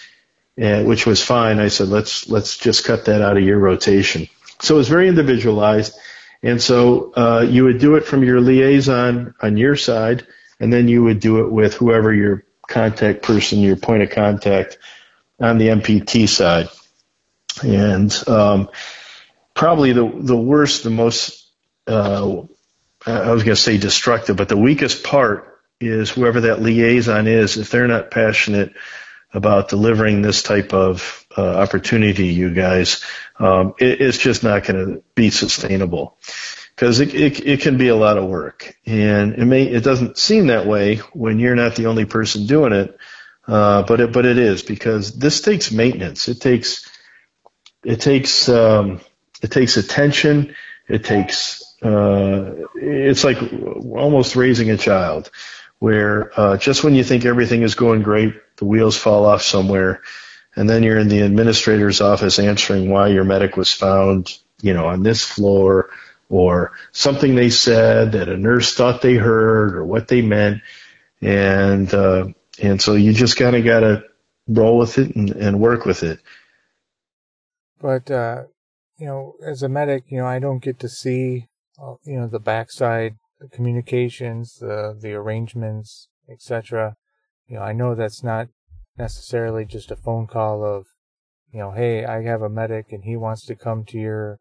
and, 0.58 0.88
which 0.88 1.08
was 1.08 1.24
fine. 1.24 1.60
I 1.60 1.70
said, 1.70 1.88
let's, 1.88 2.30
let's 2.30 2.58
just 2.58 2.86
cut 2.86 3.06
that 3.06 3.22
out 3.22 3.38
of 3.38 3.44
your 3.44 3.58
rotation. 3.58 4.28
So 4.62 4.76
it 4.76 4.78
was 4.78 4.90
very 4.90 5.08
individualized. 5.08 5.98
And 6.44 6.62
so, 6.62 7.14
uh, 7.14 7.46
you 7.48 7.64
would 7.64 7.80
do 7.80 7.96
it 7.96 8.06
from 8.06 8.24
your 8.24 8.42
liaison 8.42 9.34
on 9.42 9.58
your 9.58 9.76
side, 9.76 10.26
and 10.60 10.72
then 10.72 10.88
you 10.88 11.04
would 11.04 11.20
do 11.20 11.40
it 11.46 11.52
with 11.52 11.76
whoever 11.76 12.14
your 12.14 12.46
contact 12.68 13.22
person, 13.24 13.60
your 13.60 13.76
point 13.76 14.04
of 14.04 14.12
contact 14.12 14.78
on 15.40 15.58
the 15.58 15.68
MPT 15.68 16.28
side. 16.28 16.70
And, 17.64 18.12
um, 18.28 18.70
probably 19.62 19.94
the, 19.94 20.12
the 20.12 20.36
worst, 20.36 20.84
the 20.84 20.90
most, 20.90 21.48
uh, 21.86 22.42
I 23.06 23.32
was 23.32 23.44
going 23.44 23.56
to 23.56 23.62
say 23.62 23.78
destructive, 23.78 24.36
but 24.36 24.50
the 24.50 24.58
weakest 24.58 25.04
part 25.04 25.62
is 25.80 26.10
whoever 26.10 26.42
that 26.42 26.64
liaison 26.64 27.28
is, 27.28 27.58
if 27.58 27.70
they're 27.70 27.88
not 27.88 28.10
passionate 28.10 28.74
about 29.32 29.70
delivering 29.70 30.24
this 30.24 30.42
type 30.42 30.74
of 30.74 31.28
uh, 31.38 31.46
opportunity, 31.46 32.30
you 32.30 32.52
guys, 32.52 33.04
um, 33.38 33.76
it, 33.78 34.02
it's 34.02 34.18
just 34.18 34.42
not 34.42 34.64
going 34.64 34.84
to 34.84 35.04
be 35.14 35.30
sustainable 35.30 36.18
because 36.76 37.00
it, 37.00 37.14
it, 37.14 37.46
it 37.46 37.62
can 37.62 37.78
be 37.78 37.90
a 37.90 37.96
lot 37.96 38.18
of 38.18 38.28
work, 38.28 38.76
and 38.88 39.36
it 39.36 39.46
may 39.46 39.66
it 39.66 39.84
doesn't 39.84 40.18
seem 40.18 40.48
that 40.48 40.66
way 40.66 40.96
when 41.14 41.38
you're 41.38 41.56
not 41.56 41.76
the 41.76 41.86
only 41.86 42.06
person 42.06 42.48
doing 42.48 42.74
it, 42.74 42.98
uh, 43.48 43.84
but 43.84 44.02
it 44.02 44.12
but 44.12 44.26
it 44.26 44.40
is 44.40 44.64
because 44.64 45.20
this 45.20 45.40
takes 45.42 45.72
maintenance. 45.72 46.28
It 46.30 46.42
takes 46.42 46.90
it 47.84 48.02
takes 48.02 48.50
um, 48.50 49.02
it 49.42 49.52
takes 49.52 49.78
attention. 49.78 50.56
It 50.88 51.04
takes 51.04 51.64
uh, 51.82 52.68
it's 52.76 53.24
like 53.24 53.38
almost 53.42 54.36
raising 54.36 54.70
a 54.70 54.78
child, 54.78 55.32
where 55.80 56.32
uh, 56.40 56.58
just 56.58 56.84
when 56.84 56.96
you 56.96 57.04
think 57.04 57.26
everything 57.26 57.64
is 57.64 57.76
going 57.76 58.04
great, 58.04 58.36
the 58.58 58.66
wheels 58.66 58.96
fall 58.96 59.26
off 59.26 59.42
somewhere, 59.42 60.02
and 60.56 60.70
then 60.70 60.84
you're 60.84 61.00
in 61.00 61.08
the 61.08 61.22
administrator's 61.22 62.02
office 62.02 62.38
answering 62.40 62.90
why 62.90 63.08
your 63.08 63.24
medic 63.24 63.58
was 63.58 63.74
found, 63.74 64.38
you 64.62 64.74
know, 64.74 64.86
on 64.86 65.02
this 65.02 65.24
floor, 65.24 65.90
or 66.30 66.74
something 66.92 67.36
they 67.36 67.50
said 67.50 68.12
that 68.12 68.30
a 68.30 68.38
nurse 68.38 68.76
thought 68.76 69.02
they 69.02 69.16
heard, 69.16 69.76
or 69.76 69.84
what 69.84 70.08
they 70.08 70.22
meant, 70.22 70.62
and 71.20 71.92
uh, 71.94 72.28
and 72.62 72.80
so 72.80 72.94
you 72.94 73.12
just 73.12 73.38
kind 73.38 73.56
of 73.56 73.66
got 73.66 73.80
to 73.80 74.04
roll 74.48 74.78
with 74.78 75.00
it 75.00 75.16
and, 75.16 75.32
and 75.32 75.60
work 75.60 75.86
with 75.86 76.04
it. 76.04 76.20
But 77.80 78.12
uh, 78.12 78.44
you 79.02 79.08
know, 79.08 79.34
as 79.44 79.64
a 79.64 79.68
medic, 79.68 80.04
you 80.10 80.20
know, 80.20 80.28
I 80.28 80.38
don't 80.38 80.64
get 80.64 80.78
to 80.82 80.88
see 80.88 81.48
uh, 81.82 81.96
you 82.04 82.20
know, 82.20 82.28
the 82.28 82.40
backside, 82.40 83.16
the 83.40 83.48
communications, 83.48 84.58
the 84.60 84.96
the 84.98 85.14
arrangements, 85.14 86.08
etc. 86.30 86.96
You 87.48 87.56
know, 87.56 87.64
I 87.64 87.74
know 87.74 87.96
that's 87.96 88.24
not 88.24 88.50
necessarily 89.00 89.66
just 89.66 89.90
a 89.90 89.96
phone 89.96 90.28
call 90.28 90.64
of, 90.64 90.86
you 91.52 91.60
know, 91.60 91.72
hey, 91.72 92.06
I 92.06 92.22
have 92.22 92.44
a 92.44 92.50
medic 92.50 92.92
and 92.92 93.04
he 93.04 93.18
wants 93.18 93.44
to 93.48 93.56
come 93.56 93.86
to 93.86 93.98
your, 93.98 94.38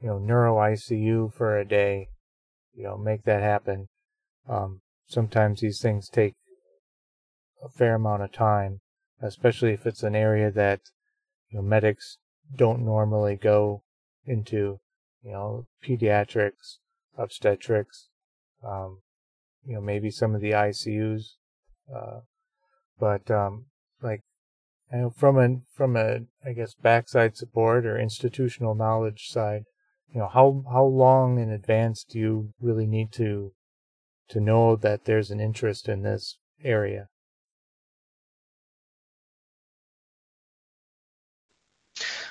you 0.00 0.06
know, 0.06 0.18
neuro 0.18 0.58
ICU 0.58 1.34
for 1.34 1.58
a 1.58 1.64
day. 1.64 2.06
You 2.72 2.84
know, 2.84 2.96
make 2.96 3.24
that 3.24 3.42
happen. 3.42 3.88
Um, 4.48 4.80
sometimes 5.08 5.60
these 5.60 5.80
things 5.80 6.08
take 6.08 6.34
a 7.64 7.68
fair 7.68 7.96
amount 7.96 8.22
of 8.22 8.30
time, 8.30 8.80
especially 9.20 9.72
if 9.72 9.86
it's 9.86 10.04
an 10.04 10.14
area 10.14 10.52
that 10.52 10.82
you 11.50 11.58
know 11.58 11.62
medics 11.62 12.18
don't 12.56 12.84
normally 12.84 13.34
go 13.34 13.83
into. 14.26 14.80
You 15.22 15.32
know, 15.32 15.66
pediatrics, 15.82 16.76
obstetrics, 17.16 18.08
um, 18.62 18.98
you 19.64 19.74
know, 19.74 19.80
maybe 19.80 20.10
some 20.10 20.34
of 20.34 20.42
the 20.42 20.50
ICUs, 20.50 21.36
uh, 21.94 22.20
but 22.98 23.30
um, 23.30 23.66
like 24.02 24.20
you 24.92 24.98
know, 24.98 25.10
from 25.10 25.38
a 25.38 25.60
from 25.74 25.96
a 25.96 26.20
I 26.44 26.52
guess 26.52 26.74
backside 26.74 27.36
support 27.36 27.86
or 27.86 27.98
institutional 27.98 28.74
knowledge 28.74 29.28
side, 29.28 29.64
you 30.12 30.20
know, 30.20 30.28
how 30.28 30.62
how 30.70 30.84
long 30.84 31.38
in 31.38 31.50
advance 31.50 32.04
do 32.04 32.18
you 32.18 32.52
really 32.60 32.86
need 32.86 33.12
to 33.12 33.52
to 34.28 34.40
know 34.40 34.76
that 34.76 35.04
there's 35.04 35.30
an 35.30 35.40
interest 35.40 35.88
in 35.88 36.02
this 36.02 36.38
area? 36.62 37.08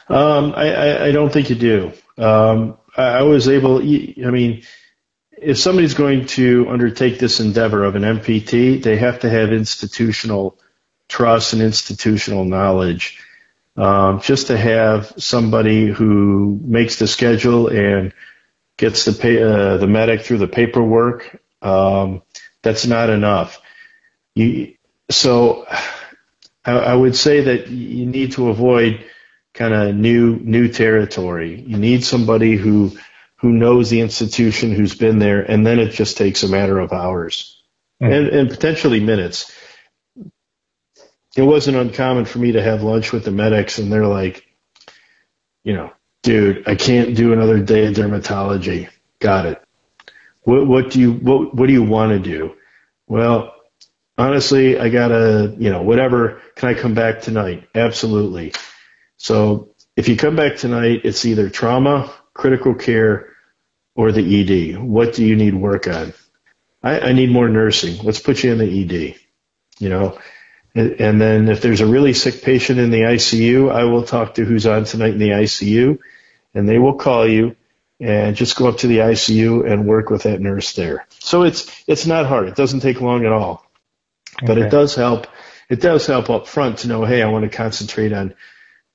Um, 0.09 0.53
I, 0.55 0.73
I, 0.73 1.05
I, 1.05 1.11
don't 1.11 1.31
think 1.31 1.49
you 1.49 1.55
do. 1.55 1.91
Um, 2.17 2.77
I, 2.95 3.03
I 3.03 3.21
was 3.23 3.47
able. 3.47 3.77
I 3.77 4.31
mean, 4.31 4.63
if 5.31 5.57
somebody's 5.57 5.93
going 5.93 6.25
to 6.27 6.67
undertake 6.69 7.19
this 7.19 7.39
endeavor 7.39 7.83
of 7.83 7.95
an 7.95 8.03
MPT, 8.03 8.81
they 8.83 8.97
have 8.97 9.19
to 9.21 9.29
have 9.29 9.53
institutional 9.53 10.59
trust 11.07 11.53
and 11.53 11.61
institutional 11.61 12.45
knowledge. 12.45 13.19
Um, 13.75 14.21
just 14.21 14.47
to 14.47 14.57
have 14.57 15.13
somebody 15.17 15.87
who 15.87 16.59
makes 16.63 16.99
the 16.99 17.07
schedule 17.07 17.69
and 17.69 18.13
gets 18.77 19.05
the 19.05 19.13
pay, 19.13 19.41
uh, 19.41 19.77
the 19.77 19.87
medic 19.87 20.21
through 20.21 20.37
the 20.37 20.47
paperwork, 20.47 21.41
um, 21.61 22.21
that's 22.61 22.85
not 22.85 23.09
enough. 23.09 23.61
You, 24.35 24.75
so 25.09 25.65
I, 26.65 26.71
I 26.71 26.93
would 26.93 27.15
say 27.15 27.41
that 27.41 27.67
you 27.67 28.05
need 28.05 28.33
to 28.33 28.49
avoid 28.49 29.03
kind 29.53 29.73
of 29.73 29.95
new 29.95 30.37
new 30.37 30.67
territory. 30.67 31.61
You 31.61 31.77
need 31.77 32.03
somebody 32.03 32.55
who 32.55 32.91
who 33.37 33.51
knows 33.51 33.89
the 33.89 33.99
institution, 33.99 34.71
who's 34.71 34.95
been 34.95 35.19
there, 35.19 35.41
and 35.41 35.65
then 35.65 35.79
it 35.79 35.89
just 35.89 36.17
takes 36.17 36.43
a 36.43 36.47
matter 36.47 36.79
of 36.79 36.93
hours 36.93 37.61
mm. 38.01 38.11
and, 38.11 38.27
and 38.27 38.49
potentially 38.49 38.99
minutes. 38.99 39.51
It 41.35 41.41
wasn't 41.41 41.77
uncommon 41.77 42.25
for 42.25 42.39
me 42.39 42.53
to 42.53 42.61
have 42.61 42.83
lunch 42.83 43.11
with 43.11 43.25
the 43.25 43.31
medics, 43.31 43.79
and 43.79 43.91
they're 43.91 44.07
like, 44.07 44.45
you 45.63 45.73
know, 45.73 45.91
dude, 46.21 46.67
I 46.67 46.75
can't 46.75 47.15
do 47.15 47.33
another 47.33 47.59
day 47.59 47.87
of 47.87 47.95
dermatology. 47.95 48.89
Got 49.19 49.47
it. 49.47 49.63
What, 50.43 50.67
what 50.67 50.91
do 50.91 50.99
you 50.99 51.13
what 51.13 51.55
what 51.55 51.67
do 51.67 51.73
you 51.73 51.83
want 51.83 52.11
to 52.11 52.19
do? 52.19 52.55
Well, 53.07 53.53
honestly, 54.17 54.79
I 54.79 54.89
gotta, 54.89 55.55
you 55.57 55.69
know, 55.69 55.81
whatever. 55.81 56.41
Can 56.55 56.69
I 56.69 56.73
come 56.73 56.93
back 56.93 57.21
tonight? 57.21 57.67
Absolutely. 57.75 58.53
So 59.23 59.69
if 59.95 60.09
you 60.09 60.17
come 60.17 60.35
back 60.35 60.57
tonight, 60.57 61.01
it's 61.05 61.23
either 61.23 61.49
trauma, 61.49 62.13
critical 62.33 62.75
care, 62.75 63.29
or 63.95 64.11
the 64.11 64.19
ED? 64.19 64.83
What 64.83 65.13
do 65.13 65.23
you 65.25 65.37
need 65.37 65.53
work 65.53 65.87
on? 65.87 66.13
I, 66.83 66.99
I 66.99 67.13
need 67.13 67.31
more 67.31 67.47
nursing. 67.47 68.03
Let's 68.03 68.19
put 68.19 68.43
you 68.43 68.51
in 68.51 68.57
the 68.57 68.65
ED. 68.65 69.15
You 69.79 69.89
know, 69.89 70.19
and, 70.75 70.99
and 70.99 71.21
then 71.21 71.47
if 71.47 71.61
there's 71.61 71.79
a 71.79 71.85
really 71.85 72.13
sick 72.13 72.41
patient 72.41 72.79
in 72.79 72.91
the 72.91 73.01
ICU, 73.01 73.71
I 73.71 73.85
will 73.85 74.03
talk 74.03 74.35
to 74.35 74.43
who's 74.43 74.67
on 74.67 74.83
tonight 74.83 75.13
in 75.13 75.19
the 75.19 75.29
ICU, 75.29 75.99
and 76.53 76.67
they 76.67 76.77
will 76.77 76.95
call 76.95 77.25
you 77.25 77.55
and 78.01 78.35
just 78.35 78.57
go 78.57 78.67
up 78.67 78.79
to 78.79 78.87
the 78.87 78.97
ICU 78.97 79.71
and 79.71 79.87
work 79.87 80.09
with 80.09 80.23
that 80.23 80.41
nurse 80.41 80.73
there. 80.73 81.07
So 81.19 81.43
it's 81.43 81.71
it's 81.87 82.05
not 82.05 82.25
hard. 82.25 82.49
It 82.49 82.55
doesn't 82.55 82.81
take 82.81 82.99
long 82.99 83.25
at 83.25 83.31
all, 83.31 83.65
but 84.41 84.57
okay. 84.57 84.67
it 84.67 84.69
does 84.69 84.95
help. 84.95 85.27
It 85.69 85.79
does 85.79 86.05
help 86.05 86.29
up 86.29 86.45
front 86.45 86.79
to 86.79 86.89
know, 86.89 87.05
hey, 87.05 87.21
I 87.21 87.29
want 87.29 87.49
to 87.49 87.57
concentrate 87.57 88.11
on 88.11 88.35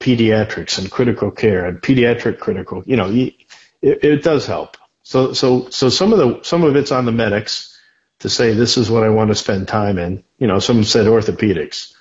pediatrics 0.01 0.79
and 0.79 0.91
critical 0.91 1.31
care 1.31 1.67
and 1.67 1.81
pediatric 1.81 2.39
critical. 2.39 2.83
You 2.87 2.97
know, 2.97 3.11
it, 3.11 3.35
it 3.83 4.23
does 4.23 4.47
help. 4.47 4.77
So 5.03 5.33
so 5.33 5.69
so 5.71 5.89
some 5.89 6.13
of 6.13 6.19
the 6.19 6.41
some 6.43 6.65
of 6.65 6.77
it's 6.77 6.93
on 6.93 7.05
the 7.05 7.13
medics 7.13 7.79
to 8.21 8.29
say 8.29 8.53
this 8.53 8.77
is 8.77 8.91
what 8.91 9.05
I 9.05 9.09
want 9.09 9.29
to 9.29 9.35
spend 9.35 9.69
time 9.69 9.99
in. 9.99 10.25
You 10.39 10.47
know, 10.47 10.59
someone 10.59 10.85
said 10.85 11.07
orthopedics. 11.07 11.95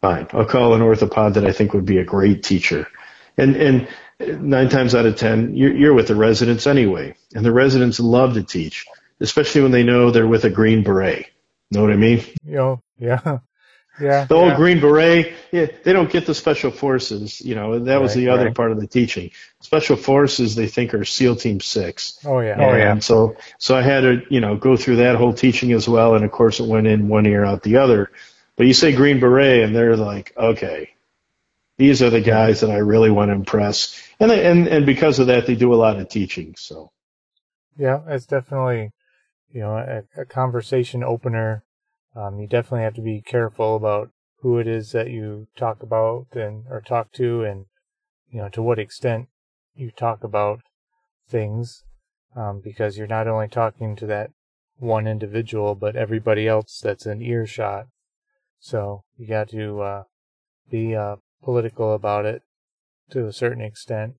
Fine, 0.00 0.28
I'll 0.32 0.46
call 0.46 0.74
an 0.74 0.80
orthopod 0.80 1.34
that 1.34 1.46
I 1.46 1.52
think 1.52 1.74
would 1.74 1.84
be 1.84 1.98
a 1.98 2.04
great 2.04 2.42
teacher. 2.42 2.88
And 3.36 3.56
and 3.56 3.88
nine 4.18 4.68
times 4.68 4.94
out 4.94 5.06
of 5.06 5.16
ten, 5.16 5.54
you're, 5.54 5.74
you're 5.74 5.94
with 5.94 6.08
the 6.08 6.14
residents 6.14 6.66
anyway, 6.66 7.16
and 7.34 7.44
the 7.44 7.52
residents 7.52 8.00
love 8.00 8.34
to 8.34 8.42
teach, 8.42 8.86
especially 9.20 9.62
when 9.62 9.72
they 9.72 9.82
know 9.82 10.10
they're 10.10 10.26
with 10.26 10.44
a 10.44 10.50
green 10.50 10.82
beret. 10.82 11.26
Know 11.70 11.82
what 11.82 11.92
I 11.92 11.96
mean? 11.96 12.24
Know, 12.44 12.82
yeah. 12.98 13.38
Yeah. 14.00 14.24
The 14.24 14.34
old 14.34 14.56
Green 14.56 14.80
Beret, 14.80 15.34
yeah, 15.52 15.66
they 15.84 15.92
don't 15.92 16.10
get 16.10 16.26
the 16.26 16.34
special 16.34 16.70
forces. 16.70 17.40
You 17.40 17.54
know, 17.54 17.78
that 17.80 18.00
was 18.00 18.16
right, 18.16 18.22
the 18.22 18.28
other 18.30 18.46
right. 18.46 18.54
part 18.54 18.72
of 18.72 18.80
the 18.80 18.86
teaching. 18.86 19.30
Special 19.60 19.96
forces, 19.96 20.54
they 20.54 20.66
think 20.66 20.94
are 20.94 21.04
SEAL 21.04 21.36
Team 21.36 21.60
Six. 21.60 22.18
Oh 22.24 22.40
yeah. 22.40 22.52
And 22.52 22.62
oh 22.62 22.74
yeah. 22.76 22.98
So, 23.00 23.36
so 23.58 23.76
I 23.76 23.82
had 23.82 24.00
to, 24.00 24.22
you 24.30 24.40
know, 24.40 24.56
go 24.56 24.76
through 24.76 24.96
that 24.96 25.16
whole 25.16 25.34
teaching 25.34 25.72
as 25.72 25.88
well, 25.88 26.14
and 26.14 26.24
of 26.24 26.30
course 26.30 26.60
it 26.60 26.66
went 26.66 26.86
in 26.86 27.08
one 27.08 27.26
ear 27.26 27.44
out 27.44 27.62
the 27.62 27.76
other. 27.76 28.10
But 28.56 28.66
you 28.66 28.74
say 28.74 28.92
Green 28.92 29.20
Beret, 29.20 29.62
and 29.62 29.74
they're 29.74 29.96
like, 29.96 30.32
okay, 30.36 30.90
these 31.76 32.02
are 32.02 32.10
the 32.10 32.20
guys 32.20 32.60
that 32.60 32.70
I 32.70 32.78
really 32.78 33.10
want 33.10 33.30
to 33.30 33.34
impress, 33.34 34.02
and 34.18 34.30
they, 34.30 34.46
and 34.46 34.66
and 34.66 34.86
because 34.86 35.18
of 35.18 35.26
that, 35.28 35.46
they 35.46 35.56
do 35.56 35.74
a 35.74 35.76
lot 35.76 35.98
of 35.98 36.08
teaching. 36.08 36.54
So. 36.56 36.90
Yeah, 37.78 38.00
it's 38.08 38.26
definitely, 38.26 38.92
you 39.52 39.60
know, 39.60 39.76
a, 39.76 40.20
a 40.20 40.24
conversation 40.26 41.02
opener 41.02 41.62
um, 42.14 42.38
you 42.38 42.46
definitely 42.46 42.84
have 42.84 42.94
to 42.94 43.02
be 43.02 43.20
careful 43.20 43.76
about 43.76 44.10
who 44.40 44.58
it 44.58 44.66
is 44.66 44.92
that 44.92 45.10
you 45.10 45.46
talk 45.56 45.82
about 45.82 46.26
and 46.32 46.64
or 46.68 46.80
talk 46.80 47.12
to, 47.12 47.44
and 47.44 47.66
you 48.30 48.40
know 48.40 48.48
to 48.48 48.62
what 48.62 48.78
extent 48.78 49.28
you 49.74 49.90
talk 49.90 50.24
about 50.24 50.60
things, 51.28 51.84
um, 52.34 52.60
because 52.62 52.96
you're 52.96 53.06
not 53.06 53.28
only 53.28 53.48
talking 53.48 53.94
to 53.96 54.06
that 54.06 54.30
one 54.78 55.06
individual, 55.06 55.74
but 55.74 55.94
everybody 55.94 56.48
else 56.48 56.80
that's 56.82 57.06
in 57.06 57.22
earshot. 57.22 57.86
So 58.58 59.04
you 59.16 59.26
got 59.26 59.50
to 59.50 59.80
uh, 59.80 60.02
be 60.70 60.96
uh, 60.96 61.16
political 61.42 61.94
about 61.94 62.24
it 62.24 62.42
to 63.10 63.26
a 63.26 63.32
certain 63.32 63.62
extent, 63.62 64.14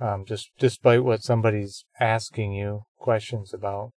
um, 0.00 0.24
just 0.26 0.50
despite 0.58 1.04
what 1.04 1.22
somebody's 1.22 1.84
asking 1.98 2.52
you 2.52 2.84
questions 2.98 3.52
about 3.54 3.92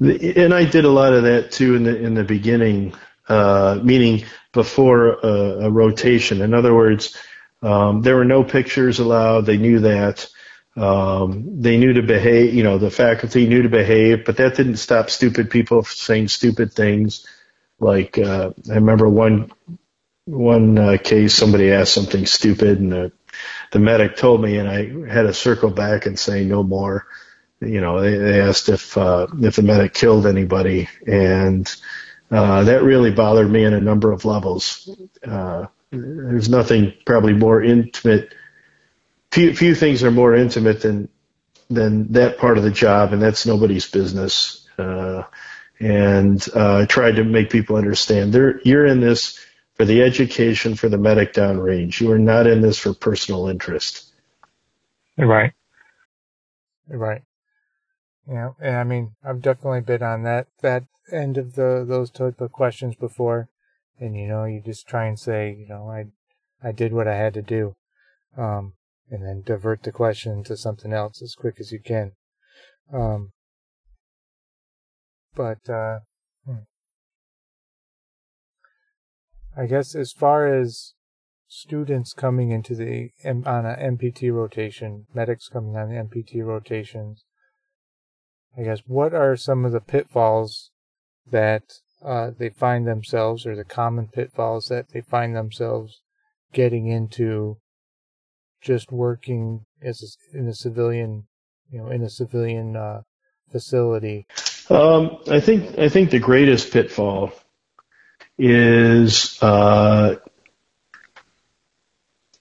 and 0.00 0.52
I 0.52 0.64
did 0.64 0.84
a 0.84 0.90
lot 0.90 1.12
of 1.12 1.24
that 1.24 1.52
too 1.52 1.76
in 1.76 1.84
the 1.84 1.96
in 1.96 2.14
the 2.14 2.24
beginning, 2.24 2.94
uh, 3.28 3.78
meaning 3.82 4.24
before 4.52 5.08
a, 5.08 5.66
a, 5.66 5.70
rotation. 5.70 6.42
In 6.42 6.54
other 6.54 6.74
words, 6.74 7.16
um, 7.62 8.02
there 8.02 8.16
were 8.16 8.24
no 8.24 8.44
pictures 8.44 8.98
allowed. 8.98 9.46
They 9.46 9.56
knew 9.56 9.80
that. 9.80 10.28
Um, 10.76 11.60
they 11.62 11.76
knew 11.76 11.92
to 11.92 12.02
behave. 12.02 12.54
You 12.54 12.64
know, 12.64 12.78
the 12.78 12.90
faculty 12.90 13.46
knew 13.46 13.62
to 13.62 13.68
behave, 13.68 14.24
but 14.24 14.36
that 14.38 14.56
didn't 14.56 14.76
stop 14.76 15.10
stupid 15.10 15.50
people 15.50 15.84
saying 15.84 16.28
stupid 16.28 16.72
things. 16.72 17.26
Like 17.78 18.18
uh, 18.18 18.50
I 18.70 18.74
remember 18.74 19.08
one 19.08 19.52
one 20.26 20.78
uh, 20.78 20.96
case, 21.02 21.34
somebody 21.34 21.70
asked 21.70 21.92
something 21.92 22.26
stupid, 22.26 22.80
and 22.80 22.92
the, 22.92 23.12
the 23.72 23.78
medic 23.78 24.16
told 24.16 24.40
me, 24.40 24.56
and 24.56 24.68
I 24.68 25.12
had 25.12 25.22
to 25.22 25.34
circle 25.34 25.70
back 25.70 26.06
and 26.06 26.18
say 26.18 26.44
no 26.44 26.62
more 26.62 27.06
you 27.66 27.80
know, 27.80 28.00
they, 28.00 28.16
they 28.16 28.40
asked 28.40 28.68
if 28.68 28.96
uh, 28.96 29.26
if 29.40 29.56
the 29.56 29.62
medic 29.62 29.94
killed 29.94 30.26
anybody, 30.26 30.88
and 31.06 31.72
uh, 32.30 32.64
that 32.64 32.82
really 32.82 33.10
bothered 33.10 33.50
me 33.50 33.64
on 33.64 33.74
a 33.74 33.80
number 33.80 34.12
of 34.12 34.24
levels. 34.24 34.88
Uh, 35.26 35.66
there's 35.90 36.48
nothing 36.48 36.94
probably 37.06 37.32
more 37.32 37.62
intimate. 37.62 38.34
Few, 39.30 39.54
few 39.54 39.74
things 39.74 40.02
are 40.02 40.10
more 40.10 40.34
intimate 40.34 40.80
than 40.80 41.08
than 41.70 42.12
that 42.12 42.38
part 42.38 42.58
of 42.58 42.64
the 42.64 42.70
job, 42.70 43.12
and 43.12 43.22
that's 43.22 43.46
nobody's 43.46 43.90
business. 43.90 44.68
Uh, 44.78 45.24
and 45.80 46.46
uh, 46.54 46.78
I 46.78 46.84
tried 46.86 47.16
to 47.16 47.24
make 47.24 47.50
people 47.50 47.76
understand 47.76 48.32
there 48.32 48.60
you're 48.64 48.86
in 48.86 49.00
this 49.00 49.38
for 49.74 49.84
the 49.84 50.02
education 50.02 50.76
for 50.76 50.88
the 50.88 50.98
medic 50.98 51.32
downrange. 51.32 52.00
You 52.00 52.12
are 52.12 52.18
not 52.18 52.46
in 52.46 52.60
this 52.60 52.78
for 52.78 52.94
personal 52.94 53.48
interest. 53.48 54.12
Right. 55.16 55.52
Right. 56.88 57.22
Yeah, 58.28 58.52
and 58.58 58.76
I 58.76 58.84
mean, 58.84 59.16
I've 59.22 59.42
definitely 59.42 59.82
been 59.82 60.02
on 60.02 60.22
that 60.22 60.46
that 60.62 60.84
end 61.12 61.36
of 61.36 61.54
the 61.54 61.84
those 61.86 62.10
type 62.10 62.40
of 62.40 62.52
questions 62.52 62.96
before, 62.96 63.48
and 64.00 64.16
you 64.16 64.26
know, 64.26 64.44
you 64.44 64.62
just 64.64 64.88
try 64.88 65.06
and 65.06 65.18
say, 65.18 65.54
you 65.54 65.68
know, 65.68 65.90
I 65.90 66.06
I 66.66 66.72
did 66.72 66.92
what 66.92 67.06
I 67.06 67.16
had 67.16 67.34
to 67.34 67.42
do, 67.42 67.76
um, 68.36 68.74
and 69.10 69.22
then 69.22 69.42
divert 69.42 69.82
the 69.82 69.92
question 69.92 70.42
to 70.44 70.56
something 70.56 70.92
else 70.92 71.20
as 71.20 71.34
quick 71.34 71.56
as 71.60 71.70
you 71.70 71.80
can. 71.80 72.12
Um, 72.90 73.32
but 75.34 75.68
uh, 75.68 76.00
hmm. 76.46 76.64
I 79.54 79.66
guess 79.66 79.94
as 79.94 80.12
far 80.12 80.46
as 80.46 80.94
students 81.46 82.14
coming 82.14 82.50
into 82.50 82.74
the 82.74 83.10
on 83.22 83.66
a 83.66 83.76
MPT 83.76 84.32
rotation, 84.32 85.06
medics 85.12 85.48
coming 85.48 85.76
on 85.76 85.90
the 85.90 85.96
MPT 85.96 86.42
rotations 86.42 87.23
I 88.56 88.62
guess, 88.62 88.80
what 88.86 89.14
are 89.14 89.36
some 89.36 89.64
of 89.64 89.72
the 89.72 89.80
pitfalls 89.80 90.70
that 91.30 91.62
uh, 92.04 92.30
they 92.38 92.50
find 92.50 92.86
themselves, 92.86 93.46
or 93.46 93.56
the 93.56 93.64
common 93.64 94.08
pitfalls 94.08 94.68
that 94.68 94.90
they 94.92 95.00
find 95.00 95.34
themselves 95.34 96.00
getting 96.52 96.86
into 96.86 97.56
just 98.60 98.92
working 98.92 99.66
as 99.82 100.02
a, 100.02 100.38
in 100.38 100.48
a 100.48 100.54
civilian, 100.54 101.26
you 101.70 101.78
know, 101.78 101.88
in 101.88 102.02
a 102.02 102.10
civilian 102.10 102.76
uh, 102.76 103.02
facility? 103.50 104.26
Um, 104.70 105.18
I 105.30 105.40
think 105.40 105.78
I 105.78 105.88
think 105.88 106.10
the 106.10 106.18
greatest 106.18 106.72
pitfall 106.72 107.32
is, 108.38 109.38
uh, 109.42 110.16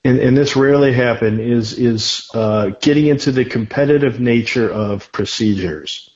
and, 0.04 0.20
and, 0.20 0.36
this 0.38 0.56
rarely 0.56 0.94
happens, 0.94 1.40
is 1.40 1.80
is 1.80 2.30
uh, 2.34 2.72
getting 2.82 3.08
into 3.08 3.32
the 3.32 3.46
competitive 3.46 4.20
nature 4.20 4.70
of 4.70 5.12
procedures 5.12 6.14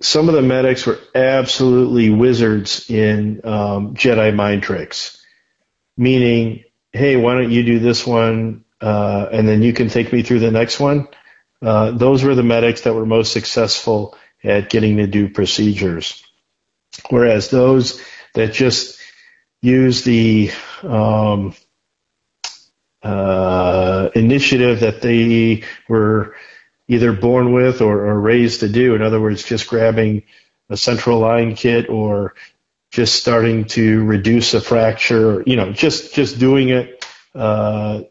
some 0.00 0.28
of 0.28 0.34
the 0.34 0.42
medics 0.42 0.86
were 0.86 0.98
absolutely 1.14 2.10
wizards 2.10 2.88
in 2.88 3.40
um, 3.44 3.94
Jedi 3.94 4.34
mind 4.34 4.62
tricks, 4.62 5.24
meaning, 5.96 6.64
hey, 6.92 7.16
why 7.16 7.34
don't 7.34 7.50
you 7.50 7.64
do 7.64 7.78
this 7.78 8.06
one, 8.06 8.64
uh, 8.80 9.26
and 9.32 9.48
then 9.48 9.62
you 9.62 9.72
can 9.72 9.88
take 9.88 10.12
me 10.12 10.22
through 10.22 10.38
the 10.38 10.52
next 10.52 10.78
one. 10.78 11.08
Uh, 11.60 11.90
those 11.90 12.22
were 12.22 12.36
the 12.36 12.44
medics 12.44 12.82
that 12.82 12.94
were 12.94 13.06
most 13.06 13.32
successful 13.32 14.16
at 14.44 14.70
getting 14.70 14.98
to 14.98 15.08
do 15.08 15.28
procedures. 15.28 16.22
Whereas 17.10 17.50
those 17.50 18.00
that 18.34 18.52
just 18.52 18.97
use 19.60 20.02
the 20.04 20.50
um, 20.82 21.54
uh, 23.02 24.10
initiative 24.14 24.80
that 24.80 25.00
they 25.02 25.64
were 25.88 26.34
either 26.88 27.12
born 27.12 27.52
with 27.52 27.80
or, 27.80 28.06
or 28.06 28.20
raised 28.20 28.60
to 28.60 28.68
do. 28.68 28.94
In 28.94 29.02
other 29.02 29.20
words, 29.20 29.44
just 29.44 29.68
grabbing 29.68 30.24
a 30.70 30.76
central 30.76 31.18
line 31.18 31.54
kit 31.54 31.88
or 31.88 32.34
just 32.90 33.14
starting 33.14 33.66
to 33.66 34.04
reduce 34.04 34.54
a 34.54 34.60
fracture, 34.60 35.42
you 35.46 35.56
know, 35.56 35.72
just 35.72 36.14
just 36.14 36.38
doing 36.38 36.70
it 36.70 37.04
uh, 37.34 38.02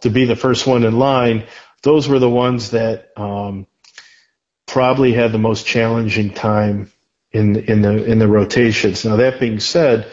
to 0.00 0.10
be 0.10 0.24
the 0.24 0.36
first 0.36 0.66
one 0.66 0.84
in 0.84 0.98
line. 0.98 1.44
Those 1.82 2.08
were 2.08 2.20
the 2.20 2.30
ones 2.30 2.70
that 2.70 3.10
um, 3.16 3.66
probably 4.66 5.12
had 5.12 5.32
the 5.32 5.38
most 5.38 5.66
challenging 5.66 6.32
time 6.32 6.92
in 7.32 7.56
in 7.56 7.82
the 7.82 8.04
in 8.04 8.18
the 8.18 8.28
rotations. 8.28 9.04
Now 9.04 9.16
that 9.16 9.40
being 9.40 9.58
said, 9.58 10.10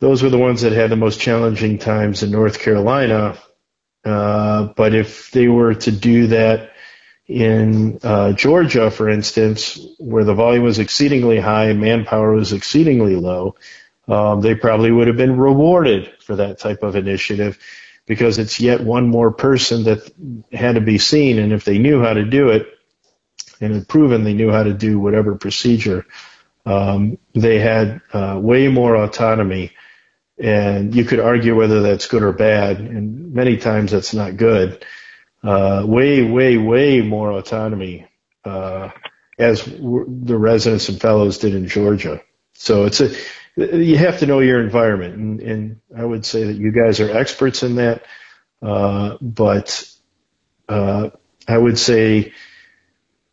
those 0.00 0.22
were 0.22 0.30
the 0.30 0.38
ones 0.38 0.62
that 0.62 0.72
had 0.72 0.90
the 0.90 0.96
most 0.96 1.20
challenging 1.20 1.78
times 1.78 2.22
in 2.22 2.30
North 2.30 2.58
Carolina. 2.58 3.38
Uh, 4.04 4.64
but 4.76 4.94
if 4.94 5.30
they 5.30 5.48
were 5.48 5.74
to 5.74 5.90
do 5.90 6.28
that 6.28 6.72
in 7.26 7.98
uh, 8.02 8.32
Georgia, 8.32 8.90
for 8.90 9.08
instance, 9.08 9.78
where 9.98 10.24
the 10.24 10.34
volume 10.34 10.62
was 10.62 10.78
exceedingly 10.78 11.40
high 11.40 11.66
and 11.66 11.80
manpower 11.80 12.32
was 12.32 12.52
exceedingly 12.52 13.16
low, 13.16 13.56
um, 14.06 14.40
they 14.40 14.54
probably 14.54 14.92
would 14.92 15.08
have 15.08 15.16
been 15.16 15.36
rewarded 15.36 16.12
for 16.22 16.36
that 16.36 16.58
type 16.58 16.82
of 16.82 16.94
initiative 16.94 17.58
because 18.06 18.38
it's 18.38 18.60
yet 18.60 18.80
one 18.80 19.08
more 19.08 19.32
person 19.32 19.84
that 19.84 20.08
had 20.52 20.76
to 20.76 20.80
be 20.80 20.98
seen. 20.98 21.38
And 21.38 21.52
if 21.52 21.64
they 21.64 21.78
knew 21.78 22.00
how 22.00 22.12
to 22.12 22.24
do 22.24 22.50
it 22.50 22.68
and 23.60 23.74
had 23.74 23.88
proven 23.88 24.22
they 24.22 24.34
knew 24.34 24.50
how 24.52 24.62
to 24.62 24.72
do 24.72 25.00
whatever 25.00 25.34
procedure, 25.34 26.06
um, 26.64 27.18
they 27.34 27.58
had 27.58 28.00
uh, 28.12 28.38
way 28.40 28.68
more 28.68 28.96
autonomy. 28.96 29.72
And 30.38 30.94
you 30.94 31.04
could 31.04 31.20
argue 31.20 31.56
whether 31.56 31.82
that's 31.82 32.08
good 32.08 32.22
or 32.22 32.32
bad, 32.32 32.78
and 32.78 33.32
many 33.32 33.56
times 33.56 33.92
that's 33.92 34.14
not 34.14 34.36
good 34.36 34.84
uh, 35.42 35.82
way, 35.86 36.22
way, 36.22 36.58
way 36.58 37.00
more 37.00 37.32
autonomy 37.32 38.06
uh, 38.44 38.90
as 39.38 39.62
w- 39.62 40.06
the 40.24 40.36
residents 40.36 40.88
and 40.88 41.00
fellows 41.00 41.38
did 41.38 41.54
in 41.54 41.68
Georgia. 41.68 42.20
So 42.54 42.84
it's 42.84 43.00
a 43.00 43.10
you 43.56 43.96
have 43.96 44.18
to 44.18 44.26
know 44.26 44.40
your 44.40 44.62
environment, 44.62 45.14
and, 45.16 45.40
and 45.40 45.80
I 45.96 46.04
would 46.04 46.26
say 46.26 46.44
that 46.44 46.56
you 46.56 46.72
guys 46.72 47.00
are 47.00 47.10
experts 47.16 47.62
in 47.62 47.76
that. 47.76 48.04
Uh, 48.62 49.16
but 49.20 49.90
uh, 50.68 51.10
I 51.48 51.56
would 51.56 51.78
say 51.78 52.32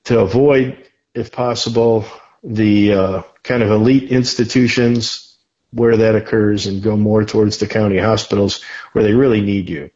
to 0.06 0.20
avoid, 0.20 0.88
if 1.14 1.32
possible, 1.32 2.06
the 2.44 2.94
uh, 2.94 3.22
kind 3.44 3.64
of 3.64 3.72
elite 3.72 4.12
institutions 4.12 5.33
where 5.74 5.98
that 5.98 6.16
occurs, 6.16 6.68
and 6.68 6.84
go 6.84 6.96
more 6.96 7.26
towards 7.26 7.58
the 7.58 7.68
county 7.68 7.98
hospitals 7.98 8.62
where 8.92 9.04
they 9.04 9.14
really 9.14 9.42
need 9.42 9.70
you. 9.70 9.90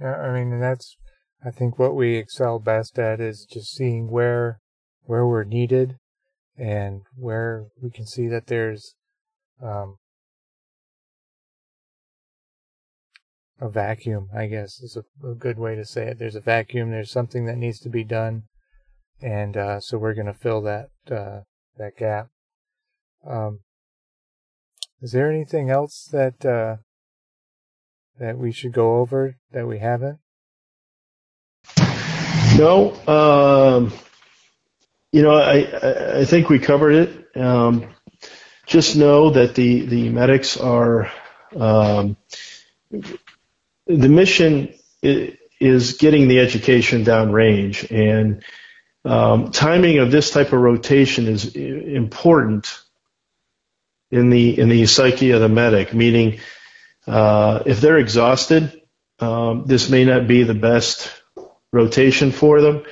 Yeah, 0.00 0.16
I 0.16 0.32
mean, 0.32 0.60
that's 0.60 0.96
I 1.44 1.50
think 1.50 1.78
what 1.78 1.94
we 1.94 2.16
excel 2.16 2.58
best 2.58 2.98
at 2.98 3.20
is 3.20 3.46
just 3.50 3.74
seeing 3.74 4.10
where 4.10 4.60
where 5.04 5.26
we're 5.26 5.44
needed 5.44 5.96
and 6.56 7.02
where 7.14 7.66
we 7.80 7.90
can 7.90 8.06
see 8.06 8.26
that 8.28 8.46
there's 8.46 8.94
um, 9.62 9.98
a 13.60 13.68
vacuum. 13.68 14.28
I 14.34 14.46
guess 14.46 14.80
is 14.80 14.96
a, 14.96 15.26
a, 15.26 15.34
good 15.34 15.58
way 15.58 15.74
to 15.76 15.84
say 15.84 16.08
it. 16.08 16.18
There's 16.18 16.34
a 16.34 16.40
vacuum. 16.40 16.90
There's 16.90 17.10
something 17.10 17.46
that 17.46 17.58
needs 17.58 17.78
to 17.80 17.88
be 17.88 18.04
done, 18.04 18.44
and 19.20 19.56
uh, 19.56 19.80
so 19.80 19.98
we're 19.98 20.14
going 20.14 20.26
to 20.26 20.34
fill 20.34 20.62
that 20.62 20.88
uh, 21.10 21.40
that 21.76 21.96
gap. 21.96 22.28
Um, 23.26 23.60
is 25.02 25.12
there 25.12 25.30
anything 25.30 25.70
else 25.70 26.08
that 26.12 26.44
uh, 26.44 26.76
that 28.18 28.38
we 28.38 28.52
should 28.52 28.72
go 28.72 28.96
over 28.96 29.36
that 29.52 29.66
we 29.66 29.78
haven't? 29.78 30.18
No. 32.56 32.94
Um, 33.06 33.92
you 35.12 35.22
know, 35.22 35.34
I, 35.34 36.20
I 36.20 36.24
think 36.24 36.48
we 36.48 36.58
covered 36.58 36.92
it. 36.92 37.36
Um, 37.36 37.88
just 38.66 38.96
know 38.96 39.30
that 39.30 39.54
the, 39.54 39.86
the 39.86 40.08
medics 40.08 40.56
are, 40.56 41.10
um, 41.54 42.16
the 42.90 44.08
mission 44.08 44.74
is 45.02 45.92
getting 45.94 46.28
the 46.28 46.40
education 46.40 47.04
downrange 47.04 47.90
and 47.90 48.42
um, 49.04 49.52
timing 49.52 49.98
of 49.98 50.10
this 50.10 50.30
type 50.30 50.48
of 50.48 50.60
rotation 50.60 51.28
is 51.28 51.54
important 51.54 52.82
in 54.10 54.30
the 54.30 54.58
in 54.58 54.68
the 54.68 54.86
psyche 54.86 55.32
of 55.32 55.40
the 55.40 55.48
medic, 55.48 55.92
meaning 55.94 56.40
uh, 57.06 57.62
if 57.66 57.80
they're 57.80 57.98
exhausted, 57.98 58.82
um, 59.18 59.64
this 59.66 59.88
may 59.88 60.04
not 60.04 60.26
be 60.26 60.42
the 60.42 60.54
best 60.54 61.10
rotation 61.72 62.32
for 62.32 62.60
them. 62.60 62.84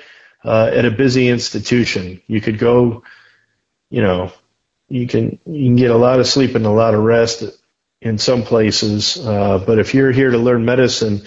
Uh, 0.44 0.70
at 0.74 0.84
a 0.84 0.90
busy 0.90 1.28
institution, 1.28 2.20
you 2.26 2.38
could 2.38 2.58
go, 2.58 3.02
you 3.88 4.02
know, 4.02 4.30
you 4.88 5.06
can 5.06 5.38
you 5.46 5.66
can 5.68 5.76
get 5.76 5.90
a 5.90 5.96
lot 5.96 6.20
of 6.20 6.26
sleep 6.26 6.54
and 6.54 6.66
a 6.66 6.70
lot 6.70 6.94
of 6.94 7.02
rest 7.02 7.44
in 8.02 8.18
some 8.18 8.42
places. 8.42 9.16
Uh, 9.16 9.58
but 9.58 9.78
if 9.78 9.94
you're 9.94 10.12
here 10.12 10.30
to 10.30 10.38
learn 10.38 10.64
medicine, 10.66 11.22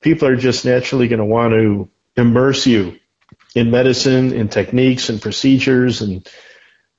people 0.00 0.28
are 0.28 0.36
just 0.36 0.64
naturally 0.64 1.08
going 1.08 1.18
to 1.18 1.24
want 1.24 1.52
to 1.52 1.90
immerse 2.16 2.66
you 2.66 2.98
in 3.54 3.70
medicine, 3.70 4.32
in 4.32 4.48
techniques 4.48 5.10
and 5.10 5.20
procedures 5.20 6.00
and 6.00 6.26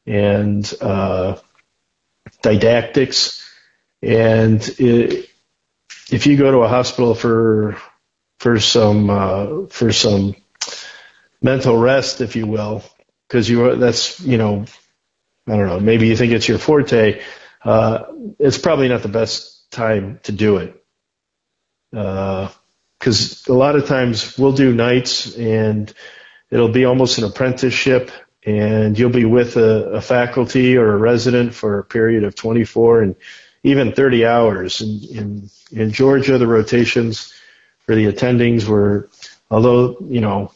and 0.05 0.71
uh, 0.81 1.35
didactics. 2.45 3.43
And 4.01 4.61
it, 4.79 5.29
if 6.11 6.27
you 6.27 6.37
go 6.37 6.51
to 6.51 6.59
a 6.59 6.67
hospital 6.67 7.15
for 7.15 7.77
for 8.39 8.59
some 8.59 9.09
uh, 9.09 9.65
for 9.69 9.91
some 9.91 10.35
mental 11.41 11.77
rest, 11.77 12.21
if 12.21 12.35
you 12.35 12.45
will, 12.45 12.83
because 13.27 13.49
you 13.49 13.65
are, 13.65 13.75
that's 13.75 14.19
you 14.19 14.37
know 14.37 14.65
I 15.47 15.57
don't 15.57 15.67
know 15.67 15.79
maybe 15.79 16.07
you 16.07 16.15
think 16.15 16.33
it's 16.33 16.47
your 16.47 16.59
forte, 16.59 17.21
uh, 17.63 18.03
it's 18.37 18.59
probably 18.59 18.89
not 18.89 19.01
the 19.01 19.09
best 19.09 19.71
time 19.71 20.19
to 20.23 20.31
do 20.31 20.57
it. 20.57 20.83
Because 21.91 23.49
uh, 23.49 23.53
a 23.53 23.55
lot 23.55 23.75
of 23.75 23.87
times 23.87 24.37
we'll 24.37 24.51
do 24.51 24.73
nights 24.73 25.35
and 25.35 25.91
it'll 26.51 26.69
be 26.69 26.85
almost 26.85 27.17
an 27.17 27.23
apprenticeship 27.23 28.11
and 28.45 28.97
you'll 28.97 29.09
be 29.09 29.25
with 29.25 29.57
a, 29.57 29.93
a 29.93 30.01
faculty 30.01 30.77
or 30.77 30.93
a 30.93 30.97
resident 30.97 31.53
for 31.53 31.79
a 31.79 31.83
period 31.83 32.23
of 32.23 32.35
24 32.35 33.01
and 33.01 33.15
even 33.63 33.93
30 33.93 34.25
hours. 34.25 34.81
In, 34.81 34.99
in, 35.17 35.49
in 35.71 35.91
Georgia, 35.91 36.37
the 36.37 36.47
rotations 36.47 37.33
for 37.79 37.95
the 37.95 38.05
attendings 38.05 38.65
were, 38.65 39.09
although, 39.49 39.97
you 40.01 40.21
know, 40.21 40.51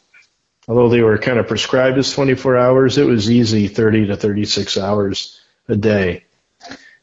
although 0.67 0.89
they 0.89 1.01
were 1.01 1.17
kind 1.17 1.39
of 1.39 1.47
prescribed 1.47 1.97
as 1.97 2.13
24 2.13 2.57
hours, 2.57 2.97
it 2.99 3.05
was 3.05 3.29
easy 3.29 3.67
30 3.67 4.07
to 4.07 4.17
36 4.17 4.77
hours 4.77 5.41
a 5.67 5.75
day. 5.75 6.25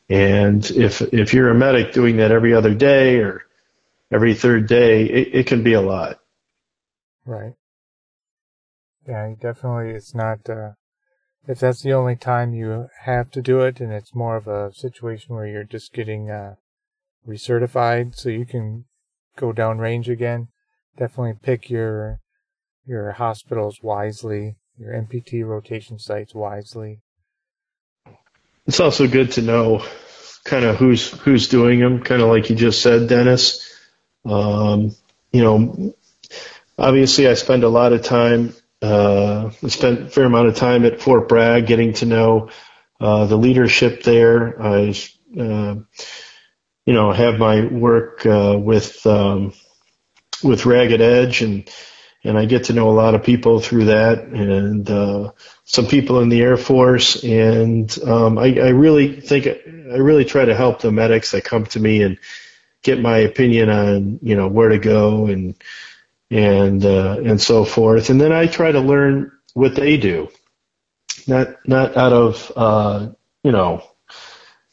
And 0.09 0.65
if, 0.71 1.01
if 1.01 1.35
you're 1.35 1.51
a 1.51 1.55
medic 1.55 1.93
doing 1.93 2.19
that 2.19 2.31
every 2.31 2.55
other 2.55 2.75
day 2.75 3.19
or 3.19 3.45
every 4.13 4.35
third 4.35 4.69
day, 4.69 5.05
it, 5.05 5.35
it 5.35 5.47
can 5.49 5.65
be 5.65 5.73
a 5.73 5.81
lot. 5.81 6.21
Right. 7.25 7.55
Yeah, 9.07 9.35
definitely. 9.41 9.91
It's 9.91 10.15
not, 10.15 10.49
uh, 10.49 10.73
if 11.47 11.61
that's 11.61 11.83
the 11.83 11.93
only 11.93 12.17
time 12.17 12.55
you 12.55 12.89
have 13.03 13.31
to 13.33 13.43
do 13.43 13.61
it 13.61 13.81
and 13.81 13.93
it's 13.93 14.15
more 14.15 14.37
of 14.37 14.49
a 14.49 14.73
situation 14.75 15.35
where 15.35 15.47
you're 15.47 15.65
just 15.65 15.93
getting 15.93 16.31
uh, 16.31 16.57
recertified 17.27 18.17
so 18.17 18.29
you 18.29 18.45
can 18.45 18.85
go 19.37 19.53
down 19.53 19.79
range 19.79 20.09
again, 20.09 20.49
definitely 20.97 21.35
pick 21.41 21.71
your 21.71 22.21
your 22.87 23.13
hospitals 23.13 23.81
wisely, 23.83 24.57
your 24.79 24.93
MPT 24.93 25.45
rotation 25.45 25.99
sites 25.99 26.35
wisely. 26.35 27.01
It's 28.67 28.81
also 28.81 29.07
good 29.09 29.33
to 29.33 29.43
know 29.43 29.85
kind 30.45 30.65
of 30.65 30.77
who's 30.77 31.11
who's 31.11 31.49
doing 31.49 31.81
them, 31.81 32.03
kind 32.03 32.23
of 32.23 32.29
like 32.29 32.51
you 32.51 32.57
just 32.57 32.83
said, 32.83 33.09
Dennis. 33.09 33.73
Um, 34.25 34.95
you 35.33 35.43
know, 35.43 35.95
obviously 36.79 37.29
I 37.29 37.35
spend 37.35 37.63
a 37.63 37.69
lot 37.69 37.93
of 37.93 38.03
time 38.03 38.55
uh, 38.83 39.51
spent 39.69 40.01
a 40.01 40.07
fair 40.07 40.25
amount 40.25 40.49
of 40.49 40.57
time 40.57 40.85
at 40.85 41.01
Fort 41.01 41.29
Bragg 41.29 41.67
getting 41.67 41.95
to 41.95 42.07
know 42.07 42.51
uh, 43.01 43.27
the 43.27 43.37
leadership 43.37 44.03
there. 44.03 44.61
I, 44.63 44.95
uh, 45.39 45.77
you 46.85 46.95
know, 46.95 47.13
have 47.13 47.39
my 47.39 47.65
work 47.65 48.25
uh, 48.27 48.57
with 48.59 49.07
um, 49.07 49.53
with 50.43 50.67
Ragged 50.67 51.01
Edge, 51.01 51.43
and 51.43 51.69
and 52.23 52.39
I 52.39 52.45
get 52.45 52.65
to 52.65 52.73
know 52.73 52.91
a 52.91 52.93
lot 52.93 53.15
of 53.15 53.23
people 53.23 53.61
through 53.61 53.87
that, 53.87 54.25
and 54.25 54.89
uh, 54.91 55.33
some 55.65 55.87
people 55.87 56.21
in 56.21 56.29
the 56.29 56.43
Air 56.43 56.57
Force, 56.57 57.23
and 57.25 57.97
um, 58.05 58.39
I, 58.39 58.59
I 58.59 58.69
really 58.69 59.21
think 59.21 59.47
I 59.47 59.97
really 59.97 60.25
try 60.25 60.45
to 60.45 60.55
help 60.55 60.81
the 60.81 60.93
medics 60.93 61.33
that 61.33 61.45
come 61.45 61.67
to 61.67 61.81
me 61.81 62.03
and 62.03 62.19
get 62.83 63.01
my 63.01 63.19
opinion 63.19 63.69
on 63.69 64.19
you 64.23 64.37
know 64.37 64.49
where 64.49 64.69
to 64.69 64.79
go 64.79 65.27
and 65.27 65.55
and 66.31 66.85
uh, 66.85 67.19
and 67.25 67.41
so 67.41 67.65
forth. 67.65 68.11
And 68.11 68.21
then 68.21 68.33
I 68.33 68.47
try 68.47 68.73
to 68.73 68.81
learn 68.81 69.33
what 69.55 69.75
they 69.75 69.97
do, 69.97 70.29
not 71.27 71.67
not 71.67 71.97
out 71.97 72.13
of 72.13 72.53
uh, 72.57 73.09
you 73.43 73.53
know, 73.53 73.83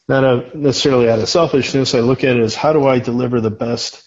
not 0.08 0.54
necessarily 0.54 1.08
out 1.08 1.20
of 1.20 1.28
selfishness. 1.28 1.94
I 1.94 2.00
look 2.00 2.24
at 2.24 2.36
it 2.36 2.42
as 2.42 2.54
how 2.54 2.72
do 2.72 2.86
I 2.86 2.98
deliver 2.98 3.40
the 3.40 3.50
best 3.50 4.02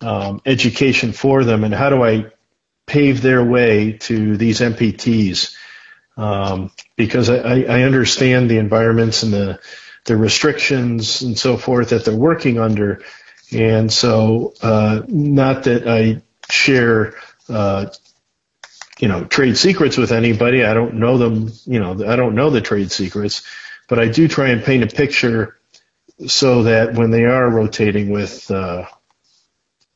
um, 0.00 0.42
education 0.44 1.12
for 1.12 1.44
them, 1.44 1.64
and 1.64 1.74
how 1.74 1.90
do 1.90 2.02
I 2.02 2.26
pave 2.86 3.22
their 3.22 3.42
way 3.42 3.92
to 3.92 4.36
these 4.36 4.60
MPTs? 4.60 5.56
Um, 6.16 6.70
because 6.96 7.28
I, 7.28 7.62
I 7.62 7.82
understand 7.82 8.48
the 8.48 8.58
environments 8.58 9.22
and 9.22 9.32
the 9.32 9.60
the 10.04 10.16
restrictions 10.16 11.22
and 11.22 11.38
so 11.38 11.56
forth 11.56 11.88
that 11.88 12.04
they're 12.04 12.14
working 12.14 12.60
under, 12.60 13.02
and 13.52 13.90
so 13.90 14.52
uh, 14.60 15.02
not 15.08 15.64
that 15.64 15.88
I 15.88 16.22
share. 16.54 17.14
Uh, 17.48 17.86
you 18.98 19.08
know, 19.08 19.24
trade 19.24 19.56
secrets 19.56 19.96
with 19.96 20.12
anybody. 20.12 20.64
I 20.64 20.72
don't 20.72 20.94
know 20.94 21.18
them, 21.18 21.50
you 21.66 21.80
know, 21.80 21.92
I 22.06 22.16
don't 22.16 22.36
know 22.36 22.50
the 22.50 22.60
trade 22.60 22.92
secrets, 22.92 23.42
but 23.88 23.98
I 23.98 24.08
do 24.08 24.28
try 24.28 24.50
and 24.50 24.62
paint 24.62 24.84
a 24.84 24.86
picture 24.86 25.58
so 26.26 26.62
that 26.64 26.94
when 26.94 27.10
they 27.10 27.24
are 27.24 27.50
rotating 27.50 28.10
with 28.10 28.50
uh, 28.50 28.86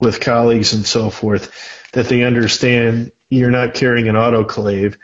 with 0.00 0.20
colleagues 0.20 0.74
and 0.74 0.86
so 0.86 1.10
forth, 1.10 1.52
that 1.92 2.06
they 2.06 2.22
understand 2.22 3.12
you're 3.28 3.50
not 3.50 3.74
carrying 3.74 4.08
an 4.08 4.14
autoclave 4.14 4.96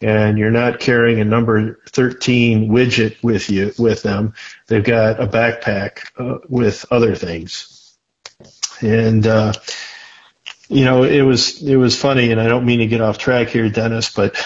and 0.00 0.38
you're 0.38 0.50
not 0.50 0.80
carrying 0.80 1.20
a 1.20 1.24
number 1.24 1.80
13 1.88 2.68
widget 2.70 3.22
with 3.22 3.50
you 3.50 3.72
with 3.78 4.02
them. 4.02 4.34
They've 4.66 4.84
got 4.84 5.20
a 5.20 5.26
backpack 5.26 6.10
uh, 6.18 6.38
with 6.48 6.84
other 6.90 7.14
things, 7.14 7.96
and 8.80 9.26
uh, 9.26 9.52
you 10.68 10.84
know 10.84 11.02
it 11.02 11.22
was 11.22 11.62
it 11.62 11.76
was 11.76 12.00
funny. 12.00 12.30
And 12.30 12.40
I 12.40 12.48
don't 12.48 12.66
mean 12.66 12.80
to 12.80 12.86
get 12.86 13.00
off 13.00 13.18
track 13.18 13.48
here, 13.48 13.68
Dennis, 13.68 14.10
but 14.10 14.36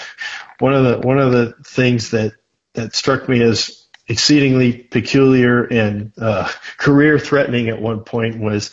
one 0.59 0.73
of 0.73 0.83
the 0.83 1.07
one 1.07 1.19
of 1.19 1.31
the 1.31 1.53
things 1.65 2.11
that 2.11 2.33
that 2.73 2.95
struck 2.95 3.29
me 3.29 3.41
as 3.41 3.85
exceedingly 4.07 4.73
peculiar 4.73 5.63
and 5.63 6.11
uh, 6.17 6.49
career 6.77 7.19
threatening 7.19 7.69
at 7.69 7.81
one 7.81 8.03
point 8.03 8.39
was 8.39 8.71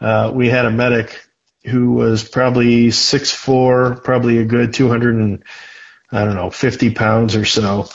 uh, 0.00 0.30
we 0.34 0.48
had 0.48 0.64
a 0.64 0.70
medic 0.70 1.24
who 1.64 1.92
was 1.92 2.28
probably 2.28 2.90
six 2.90 3.32
four, 3.32 3.96
probably 3.96 4.38
a 4.38 4.44
good 4.44 4.74
200 4.74 5.16
and 5.16 5.44
I 6.10 6.24
don't 6.24 6.36
know 6.36 6.50
50 6.50 6.94
pounds 6.94 7.36
or 7.36 7.44
so. 7.44 7.88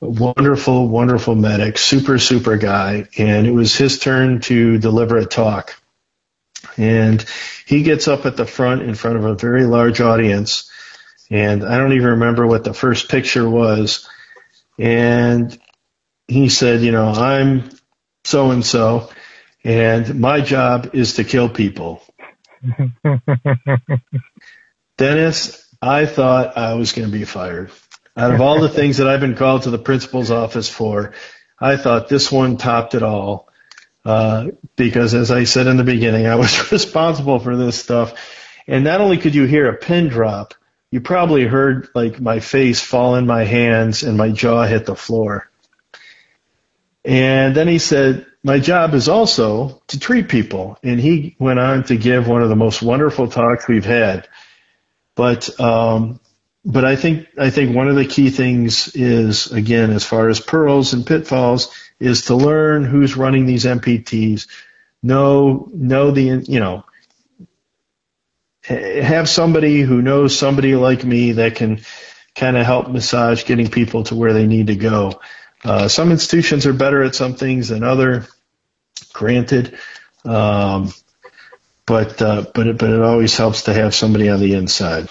Wonderful, 0.00 0.88
wonderful 0.88 1.34
medic, 1.34 1.76
super, 1.76 2.18
super 2.18 2.56
guy, 2.56 3.08
and 3.18 3.46
it 3.46 3.50
was 3.50 3.76
his 3.76 3.98
turn 3.98 4.40
to 4.42 4.78
deliver 4.78 5.18
a 5.18 5.26
talk. 5.26 5.76
And 6.76 7.24
he 7.68 7.82
gets 7.82 8.08
up 8.08 8.24
at 8.24 8.38
the 8.38 8.46
front 8.46 8.80
in 8.80 8.94
front 8.94 9.18
of 9.18 9.26
a 9.26 9.34
very 9.34 9.66
large 9.66 10.00
audience, 10.00 10.70
and 11.28 11.62
I 11.62 11.76
don't 11.76 11.92
even 11.92 12.08
remember 12.08 12.46
what 12.46 12.64
the 12.64 12.72
first 12.72 13.10
picture 13.10 13.46
was. 13.48 14.08
And 14.78 15.56
he 16.26 16.48
said, 16.48 16.80
you 16.80 16.92
know, 16.92 17.10
I'm 17.12 17.68
so 18.24 18.52
and 18.52 18.64
so, 18.64 19.10
and 19.62 20.18
my 20.18 20.40
job 20.40 20.94
is 20.94 21.16
to 21.16 21.24
kill 21.24 21.50
people. 21.50 22.02
Dennis, 24.96 25.68
I 25.82 26.06
thought 26.06 26.56
I 26.56 26.72
was 26.72 26.92
going 26.92 27.06
to 27.10 27.12
be 27.12 27.26
fired. 27.26 27.70
Out 28.16 28.32
of 28.32 28.40
all 28.40 28.60
the 28.60 28.70
things 28.70 28.96
that 28.96 29.08
I've 29.08 29.20
been 29.20 29.36
called 29.36 29.64
to 29.64 29.70
the 29.70 29.78
principal's 29.78 30.30
office 30.30 30.70
for, 30.70 31.12
I 31.60 31.76
thought 31.76 32.08
this 32.08 32.32
one 32.32 32.56
topped 32.56 32.94
it 32.94 33.02
all. 33.02 33.47
Uh, 34.08 34.52
because 34.74 35.12
as 35.12 35.30
I 35.30 35.44
said 35.44 35.66
in 35.66 35.76
the 35.76 35.84
beginning, 35.84 36.26
I 36.26 36.36
was 36.36 36.72
responsible 36.72 37.40
for 37.40 37.56
this 37.56 37.78
stuff. 37.78 38.14
And 38.66 38.82
not 38.82 39.02
only 39.02 39.18
could 39.18 39.34
you 39.34 39.44
hear 39.44 39.68
a 39.68 39.76
pin 39.76 40.08
drop, 40.08 40.54
you 40.90 41.02
probably 41.02 41.44
heard 41.44 41.90
like 41.94 42.18
my 42.18 42.40
face 42.40 42.80
fall 42.80 43.16
in 43.16 43.26
my 43.26 43.44
hands 43.44 44.04
and 44.04 44.16
my 44.16 44.30
jaw 44.30 44.64
hit 44.64 44.86
the 44.86 44.96
floor. 44.96 45.50
And 47.04 47.54
then 47.54 47.68
he 47.68 47.78
said, 47.78 48.24
my 48.42 48.60
job 48.60 48.94
is 48.94 49.10
also 49.10 49.82
to 49.88 50.00
treat 50.00 50.30
people. 50.30 50.78
And 50.82 50.98
he 50.98 51.36
went 51.38 51.58
on 51.58 51.84
to 51.84 51.96
give 51.98 52.26
one 52.26 52.40
of 52.40 52.48
the 52.48 52.56
most 52.56 52.80
wonderful 52.80 53.28
talks 53.28 53.68
we've 53.68 53.84
had. 53.84 54.26
But, 55.16 55.60
um, 55.60 56.18
but 56.64 56.86
I 56.86 56.96
think, 56.96 57.28
I 57.36 57.50
think 57.50 57.76
one 57.76 57.88
of 57.88 57.96
the 57.96 58.06
key 58.06 58.30
things 58.30 58.88
is, 58.94 59.52
again, 59.52 59.90
as 59.90 60.06
far 60.06 60.30
as 60.30 60.40
pearls 60.40 60.94
and 60.94 61.06
pitfalls, 61.06 61.74
is 62.00 62.26
to 62.26 62.34
learn 62.34 62.84
who's 62.84 63.16
running 63.16 63.46
these 63.46 63.64
MPTs, 63.64 64.46
know, 65.02 65.68
know 65.72 66.10
the, 66.10 66.44
you 66.46 66.60
know, 66.60 66.84
have 68.62 69.28
somebody 69.28 69.80
who 69.80 70.02
knows 70.02 70.38
somebody 70.38 70.76
like 70.76 71.04
me 71.04 71.32
that 71.32 71.56
can 71.56 71.80
kind 72.34 72.56
of 72.56 72.66
help 72.66 72.88
massage 72.88 73.44
getting 73.44 73.68
people 73.68 74.04
to 74.04 74.14
where 74.14 74.32
they 74.32 74.46
need 74.46 74.68
to 74.68 74.76
go. 74.76 75.20
Uh, 75.64 75.88
some 75.88 76.12
institutions 76.12 76.66
are 76.66 76.72
better 76.72 77.02
at 77.02 77.14
some 77.14 77.34
things 77.34 77.68
than 77.68 77.82
other, 77.82 78.26
granted, 79.12 79.76
um, 80.24 80.92
but 81.86 82.20
uh, 82.22 82.44
but 82.54 82.66
it, 82.68 82.78
but 82.78 82.90
it 82.90 83.00
always 83.00 83.36
helps 83.36 83.62
to 83.62 83.74
have 83.74 83.94
somebody 83.94 84.28
on 84.28 84.38
the 84.38 84.54
inside. 84.54 85.08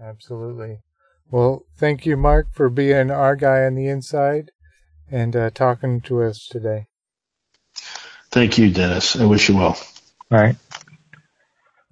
Absolutely. 0.00 0.80
Well, 1.30 1.64
thank 1.76 2.06
you, 2.06 2.16
Mark, 2.16 2.52
for 2.52 2.68
being 2.68 3.10
our 3.10 3.36
guy 3.36 3.64
on 3.64 3.74
the 3.74 3.88
inside 3.88 4.50
and 5.10 5.34
uh, 5.36 5.50
talking 5.50 6.00
to 6.02 6.22
us 6.22 6.46
today. 6.46 6.86
Thank 8.30 8.58
you, 8.58 8.70
Dennis. 8.70 9.16
I 9.16 9.24
wish 9.24 9.48
you 9.48 9.56
well. 9.56 9.76
All 10.30 10.38
right. 10.38 10.54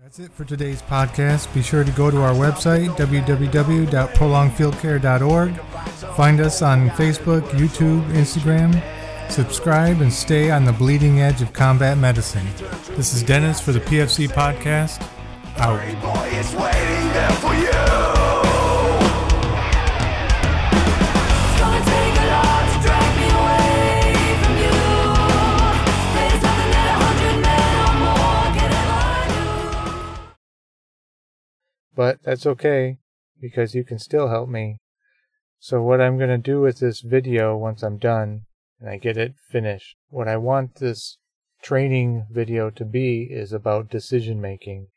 That's 0.03 0.19
it 0.19 0.31
for 0.33 0.45
today's 0.45 0.83
podcast. 0.83 1.51
Be 1.55 1.63
sure 1.63 1.83
to 1.83 1.91
go 1.93 2.11
to 2.11 2.21
our 2.23 2.35
website, 2.35 2.95
www.prolongedfieldcare.org. 2.97 5.57
Find 6.15 6.41
us 6.41 6.61
on 6.63 6.91
Facebook, 6.91 7.43
YouTube, 7.51 8.05
Instagram. 8.13 8.83
Subscribe 9.31 10.01
and 10.01 10.13
stay 10.13 10.51
on 10.51 10.65
the 10.65 10.73
bleeding 10.73 11.21
edge 11.21 11.41
of 11.43 11.53
combat 11.53 11.97
medicine. 11.99 12.47
This 12.91 13.15
is 13.15 13.23
Dennis 13.23 13.61
for 13.61 13.71
the 13.73 13.81
PFC 13.81 14.29
Podcast. 14.29 15.01
Out. 15.57 15.81
But 31.95 32.23
that's 32.23 32.47
okay 32.47 32.99
because 33.41 33.75
you 33.75 33.85
can 33.85 33.99
still 33.99 34.29
help 34.29 34.49
me. 34.49 34.79
So 35.59 35.81
what 35.83 36.01
I'm 36.01 36.19
going 36.19 36.31
to 36.31 36.39
do 36.39 36.61
with 36.61 36.79
this 36.79 37.01
video 37.01 37.57
once 37.57 37.83
I'm 37.83 37.99
done 37.99 38.43
and 38.81 38.91
I 38.91 38.99
get 38.99 39.17
it 39.17 39.35
finished, 39.51 39.97
what 40.09 40.29
I 40.29 40.37
want 40.37 40.77
this 40.77 41.19
training 41.63 42.27
video 42.31 42.71
to 42.71 42.85
be 42.85 43.29
is 43.31 43.53
about 43.53 43.91
decision 43.91 44.41
making. 44.41 44.89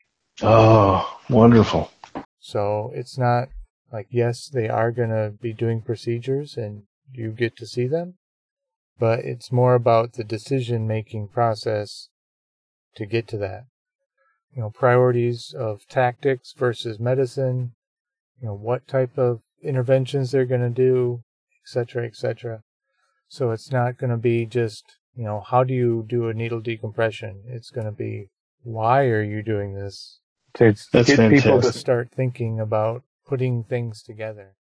Oh, 0.42 1.20
wonderful. 1.30 1.90
So 2.38 2.92
it's 2.94 3.16
not 3.16 3.48
like, 3.92 4.08
yes, 4.10 4.48
they 4.48 4.68
are 4.68 4.90
going 4.90 5.10
to 5.10 5.32
be 5.40 5.52
doing 5.52 5.80
procedures 5.80 6.56
and 6.56 6.82
you 7.12 7.30
get 7.30 7.56
to 7.56 7.66
see 7.66 7.86
them, 7.86 8.14
but 8.98 9.20
it's 9.20 9.50
more 9.50 9.74
about 9.74 10.14
the 10.14 10.24
decision 10.24 10.86
making 10.86 11.28
process 11.28 12.08
to 12.96 13.06
get 13.06 13.26
to 13.28 13.38
that 13.38 13.64
you 14.58 14.64
know, 14.64 14.70
priorities 14.70 15.54
of 15.56 15.86
tactics 15.88 16.52
versus 16.52 16.98
medicine, 16.98 17.74
you 18.40 18.48
know, 18.48 18.54
what 18.54 18.88
type 18.88 19.16
of 19.16 19.40
interventions 19.62 20.32
they're 20.32 20.44
going 20.44 20.60
to 20.60 20.68
do, 20.68 21.22
etc., 21.62 22.04
etc. 22.04 22.64
So 23.28 23.52
it's 23.52 23.70
not 23.70 23.98
going 23.98 24.10
to 24.10 24.16
be 24.16 24.46
just, 24.46 24.82
you 25.14 25.22
know, 25.22 25.44
how 25.46 25.62
do 25.62 25.72
you 25.72 26.04
do 26.08 26.26
a 26.26 26.34
needle 26.34 26.58
decompression? 26.58 27.44
It's 27.46 27.70
going 27.70 27.86
to 27.86 27.92
be, 27.92 28.30
why 28.64 29.04
are 29.04 29.22
you 29.22 29.44
doing 29.44 29.74
this? 29.74 30.18
To 30.54 30.64
That's 30.64 30.88
get 30.90 31.18
fantastic. 31.18 31.44
people 31.44 31.60
to 31.60 31.72
start 31.72 32.10
thinking 32.10 32.58
about 32.58 33.04
putting 33.28 33.62
things 33.62 34.02
together. 34.02 34.56